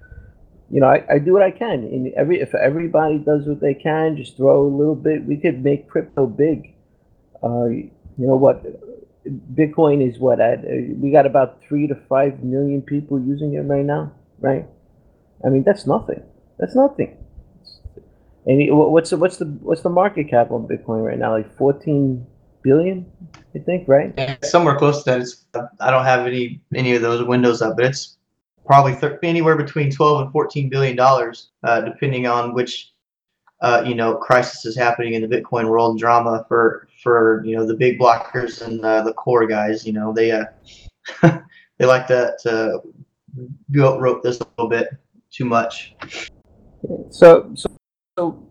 [0.72, 1.84] you know, I, I do what I can.
[1.84, 5.26] And every if everybody does what they can, just throw a little bit.
[5.26, 6.74] We could make crypto big.
[7.44, 8.64] Uh, you know what?
[9.54, 13.62] Bitcoin is what at uh, we got about three to five million people using it
[13.62, 14.66] right now, right?
[15.46, 16.22] I mean, that's nothing.
[16.58, 17.18] That's nothing.
[18.46, 21.32] And what's the what's the what's the market cap on Bitcoin right now?
[21.32, 22.26] Like fourteen
[22.62, 23.06] billion,
[23.56, 24.14] I think, right?
[24.18, 25.22] Yeah, somewhere close to that.
[25.22, 25.46] It's,
[25.80, 28.18] I don't have any any of those windows up, but it's
[28.66, 32.93] probably thir- anywhere between 12 and 14 billion dollars, uh, depending on which
[33.62, 37.55] uh, you know crisis is happening in the Bitcoin world and drama for for you
[37.55, 39.86] know the big blockers and uh, the core guys.
[39.86, 40.45] You know they uh,
[41.78, 42.82] they like to, to
[43.72, 44.89] go rope this a little bit
[45.32, 45.95] too much.
[47.12, 47.70] So, so,
[48.18, 48.47] so,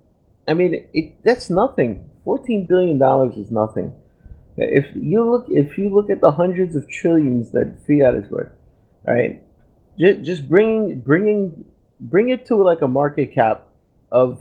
[0.46, 2.08] I mean, it, that's nothing.
[2.24, 3.94] Fourteen billion dollars is nothing.
[4.56, 8.52] If you look, if you look at the hundreds of trillions that fiat is worth,
[9.06, 9.42] right?
[9.98, 11.64] Just, just bringing, bringing,
[12.00, 13.66] bring it to like a market cap
[14.10, 14.40] of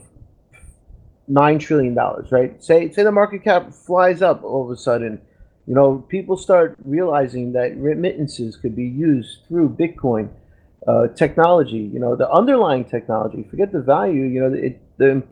[1.26, 2.62] nine trillion dollars, right?
[2.62, 5.20] Say, say the market cap flies up all of a sudden.
[5.66, 10.30] You know, people start realizing that remittances could be used through Bitcoin
[10.86, 13.46] uh, technology, you know, the underlying technology.
[13.50, 14.24] Forget the value.
[14.24, 15.22] You know, it, the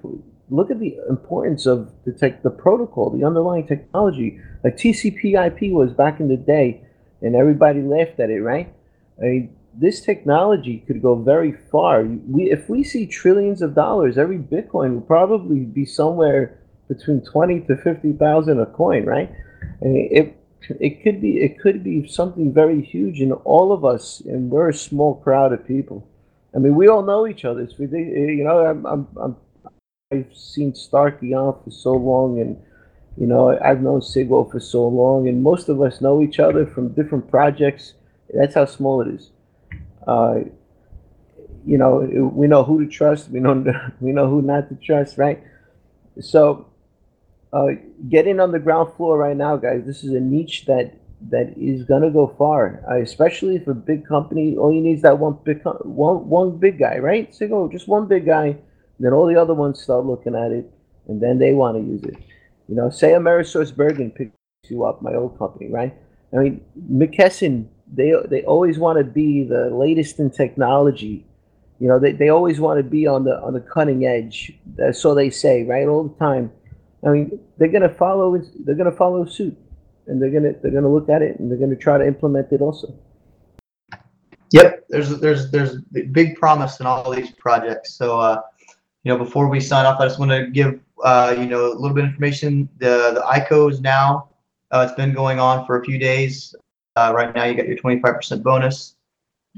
[0.51, 4.39] look at the importance of the tech, the protocol, the underlying technology.
[4.62, 6.83] Like TCP/IP was back in the day,
[7.22, 8.72] and everybody laughed at it, right?
[9.18, 12.03] I mean, this technology could go very far.
[12.05, 16.59] We, if we see trillions of dollars, every Bitcoin will probably be somewhere
[16.89, 19.31] between twenty to fifty thousand a coin, right?
[19.81, 20.37] Mean, it
[20.81, 24.68] it could be it could be something very huge in all of us and we're
[24.68, 26.07] a small crowd of people
[26.55, 29.37] i mean we all know each other it's ridiculous eh, you know i'm, I'm, I'm
[30.12, 32.57] i've seen starkey on for so long and
[33.16, 36.66] you know i've known Sigwo for so long and most of us know each other
[36.66, 37.95] from different projects
[38.35, 39.31] that's how small it is
[40.07, 40.41] uh,
[41.65, 43.65] you know we know who to trust we know
[44.01, 45.43] we know who not to trust right
[46.21, 46.67] so
[47.53, 47.69] uh,
[48.09, 49.85] get in on the ground floor right now, guys.
[49.87, 50.95] This is a niche that
[51.31, 54.57] that is gonna go far, uh, especially if a big company.
[54.57, 57.35] All you need is that one big one one big guy, right?
[57.35, 58.57] So go just one big guy.
[58.99, 60.71] Then all the other ones start looking at it,
[61.09, 62.17] and then they want to use it.
[62.69, 64.33] You know, say Amerisource Bergen picks
[64.69, 65.95] you up, my old company, right?
[66.33, 71.24] I mean, McKesson, they they always want to be the latest in technology.
[71.78, 74.53] You know, they, they always want to be on the on the cutting edge.
[74.93, 75.87] So they say, right?
[75.87, 76.51] All the time.
[77.07, 78.37] I mean, they're gonna follow.
[78.64, 79.57] They're gonna follow suit,
[80.07, 82.61] and they're gonna they're gonna look at it, and they're gonna try to implement it
[82.61, 82.95] also.
[84.53, 85.76] Yep, there's there's there's
[86.12, 87.95] big promise in all these projects.
[87.95, 88.41] So uh,
[89.03, 91.74] you know, before we sign off, I just want to give uh, you know a
[91.74, 92.68] little bit of information.
[92.78, 94.30] The the ICO is now
[94.70, 96.55] uh, it's been going on for a few days.
[96.97, 98.95] Uh, right now, you got your 25% bonus,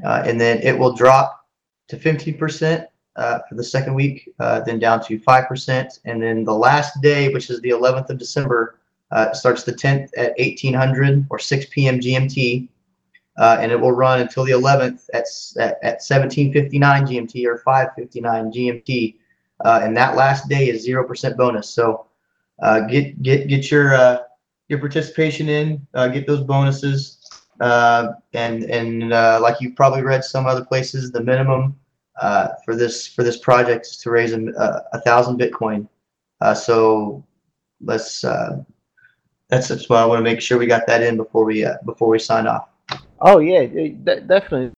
[0.04, 1.46] uh, and then it will drop
[1.88, 2.86] to 15%
[3.16, 7.32] uh, for the second week, uh, then down to 5%, and then the last day,
[7.32, 8.78] which is the 11th of December,
[9.10, 11.98] uh, starts the 10th at 1800 or 6 p.m.
[11.98, 12.68] GMT
[13.38, 15.24] uh, and it will run until the 11th at,
[15.62, 19.14] at, at 1759 GMT or 559 GMT.
[19.64, 21.70] Uh, and that last day is 0% bonus.
[21.70, 22.06] So
[22.60, 24.18] uh, get get get your uh,
[24.68, 27.17] your participation in, uh, get those bonuses.
[27.60, 31.76] Uh, and and uh, like you've probably read some other places, the minimum
[32.20, 35.88] uh, for this for this project is to raise a, a, thousand Bitcoin.
[36.40, 37.24] Uh, so
[37.80, 38.62] let's uh,
[39.48, 41.78] that's that's why I want to make sure we got that in before we uh,
[41.84, 42.68] before we sign off.
[43.20, 44.72] Oh yeah, definitely.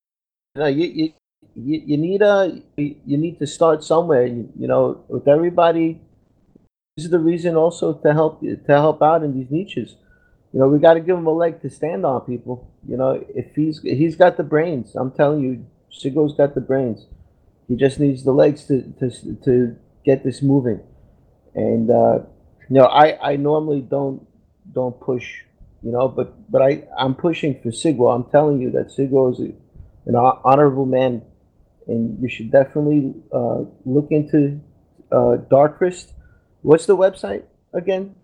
[0.57, 1.13] No, you, you
[1.55, 4.27] you need a you need to start somewhere.
[4.27, 6.01] You, you know, with everybody.
[6.97, 9.97] This is the reason also to help to help out in these niches.
[10.53, 12.70] You know, we got to give them a leg to stand on, people.
[12.89, 17.07] You know, if he's he's got the brains, I'm telling you, Sigwo's got the brains.
[17.69, 19.11] He just needs the legs to to
[19.45, 20.81] to get this moving.
[21.55, 22.21] And uh,
[22.69, 24.27] you know, I I normally don't
[24.73, 25.43] don't push
[25.83, 26.09] you know.
[26.09, 28.15] But but I I'm pushing for Sigwo.
[28.15, 31.23] I'm telling you that Sigwo is an hon- honorable man,
[31.87, 34.61] and you should definitely uh, look into
[35.13, 36.13] uh, Darcrus.
[36.63, 38.15] What's the website again?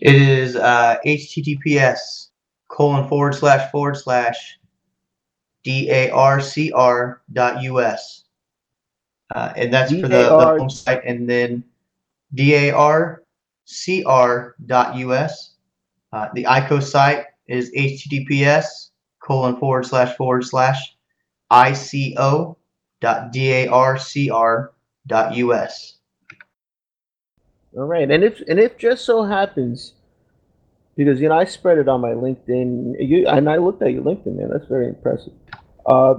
[0.00, 2.30] It is uh, https
[2.74, 4.58] colon forward slash forward slash
[5.64, 8.24] darcr dot us.
[9.34, 11.04] Uh, and that's for the, the home site.
[11.04, 11.62] And then
[12.34, 13.20] darcr
[14.66, 15.52] dot us.
[16.12, 18.90] Uh, the ICO site is https
[19.20, 20.96] colon forward slash forward slash
[21.52, 22.56] ico
[23.00, 24.68] dot darcr
[25.06, 25.96] dot us.
[27.76, 29.93] All right, and if and if just so happens,
[30.96, 34.02] because you know I spread it on my LinkedIn, you and I looked at your
[34.02, 34.50] LinkedIn, man.
[34.50, 35.32] That's very impressive.
[35.86, 36.16] Uh,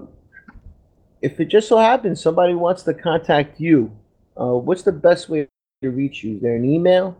[1.21, 3.91] if it just so happens somebody wants to contact you,
[4.39, 5.47] uh, what's the best way
[5.81, 6.35] to reach you?
[6.35, 7.17] Is there an email?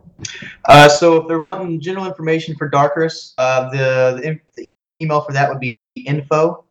[0.68, 4.68] Uh, so if they're wanting general information for Darcrus, uh, the, the, the
[5.02, 6.64] email for that would be info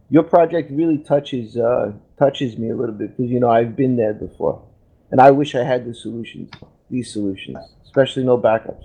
[0.10, 3.96] your project really touches uh, touches me a little bit because you know I've been
[3.96, 4.62] there before,
[5.12, 6.52] and I wish I had the solutions,
[6.90, 8.84] these solutions, especially no backups.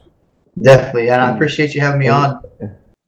[0.60, 2.40] Definitely, and I appreciate you having me on.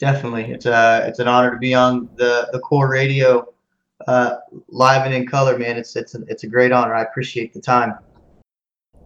[0.01, 3.47] Definitely, it's a it's an honor to be on the the core radio,
[4.09, 4.39] uh,
[4.71, 5.77] live and in color, man.
[5.77, 6.97] It's it's a, it's a great honor.
[6.97, 7.95] I appreciate the time.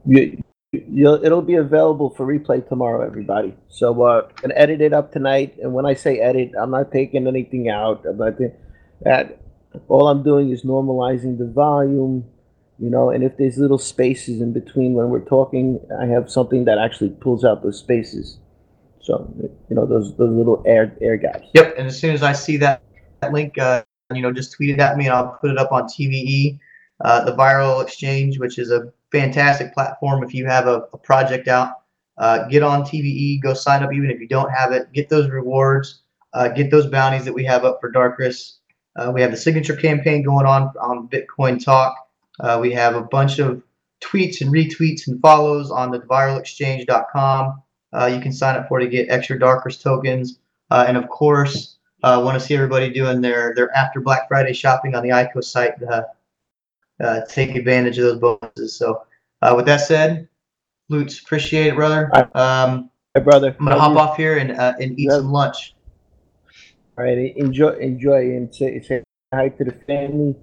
[0.08, 3.54] You, you'll, it'll be available for replay tomorrow, everybody.
[3.68, 5.56] So uh, and edit it up tonight.
[5.62, 8.04] And when I say edit, I'm not taking anything out.
[8.16, 8.38] But
[9.02, 9.40] that
[9.88, 12.24] all I'm doing is normalizing the volume,
[12.78, 13.10] you know.
[13.10, 17.10] And if there's little spaces in between when we're talking, I have something that actually
[17.10, 18.38] pulls out those spaces.
[19.00, 19.32] So
[19.70, 21.48] you know those those little air air gaps.
[21.54, 22.82] Yep, and as soon as I see that,
[23.20, 23.82] that link, uh,
[24.14, 26.58] you know, just tweet it at me, and I'll put it up on TVE,
[27.00, 30.22] uh, the Viral Exchange, which is a fantastic platform.
[30.22, 31.82] If you have a, a project out,
[32.18, 34.92] uh, get on TVE, go sign up, even if you don't have it.
[34.92, 36.02] Get those rewards,
[36.34, 38.58] uh, get those bounties that we have up for Darcrus.
[38.96, 41.94] Uh, we have the signature campaign going on on Bitcoin Talk.
[42.40, 43.62] Uh, we have a bunch of
[44.00, 47.62] tweets and retweets and follows on the viralexchange.com.
[47.92, 50.40] Uh, you can sign up for to get extra Darcrus tokens.
[50.70, 54.94] And of course, uh, want to see everybody doing their, their after Black Friday shopping
[54.94, 55.74] on the ICO site.
[57.02, 58.76] Uh, take advantage of those bonuses.
[58.78, 59.02] So,
[59.42, 60.28] uh, with that said,
[60.88, 62.10] Lutz, appreciate it, brother.
[62.12, 62.36] All right.
[62.36, 63.56] Um, Hey, brother.
[63.58, 65.16] I'm gonna hop off here and uh, and eat Yeah.
[65.16, 65.74] some lunch.
[66.96, 69.02] All right, enjoy enjoy and say say
[69.32, 70.36] hi to the family.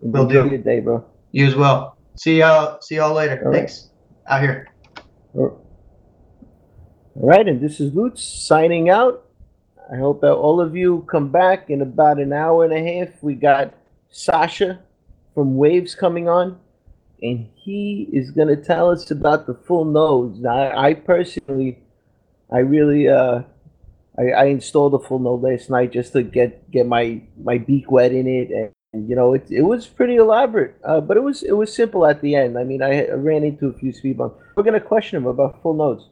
[0.00, 0.46] Will do.
[0.48, 1.04] your day, bro.
[1.32, 1.96] You as well.
[2.16, 2.80] See y'all.
[2.80, 3.40] See y'all later.
[3.44, 3.58] All right.
[3.58, 3.90] Thanks.
[4.28, 4.68] Out here.
[5.34, 5.60] All
[7.16, 9.24] right, and this is Lutz signing out.
[9.92, 13.22] I hope that all of you come back in about an hour and a half.
[13.22, 13.74] We got
[14.10, 14.83] Sasha
[15.34, 16.58] from Waves coming on,
[17.22, 20.44] and he is going to tell us about the full nodes.
[20.44, 21.78] I, I personally,
[22.52, 23.42] I really, uh,
[24.18, 27.90] I, I installed the full node last night just to get get my my beak
[27.90, 31.22] wet in it, and, and, you know, it it was pretty elaborate, uh, but it
[31.22, 32.58] was it was simple at the end.
[32.58, 34.36] I mean, I, ran into a few speed bumps.
[34.54, 36.08] We're going to question him about full nodes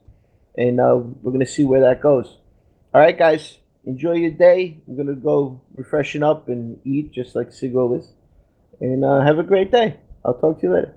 [0.56, 2.38] and uh, we're gonna see where that goes.
[2.94, 4.78] All right, guys, enjoy your day.
[4.86, 8.12] I'm gonna go refreshen up and eat, just like Sigwo is,
[8.82, 9.96] and uh, have a great day.
[10.24, 10.94] I'll talk to you later.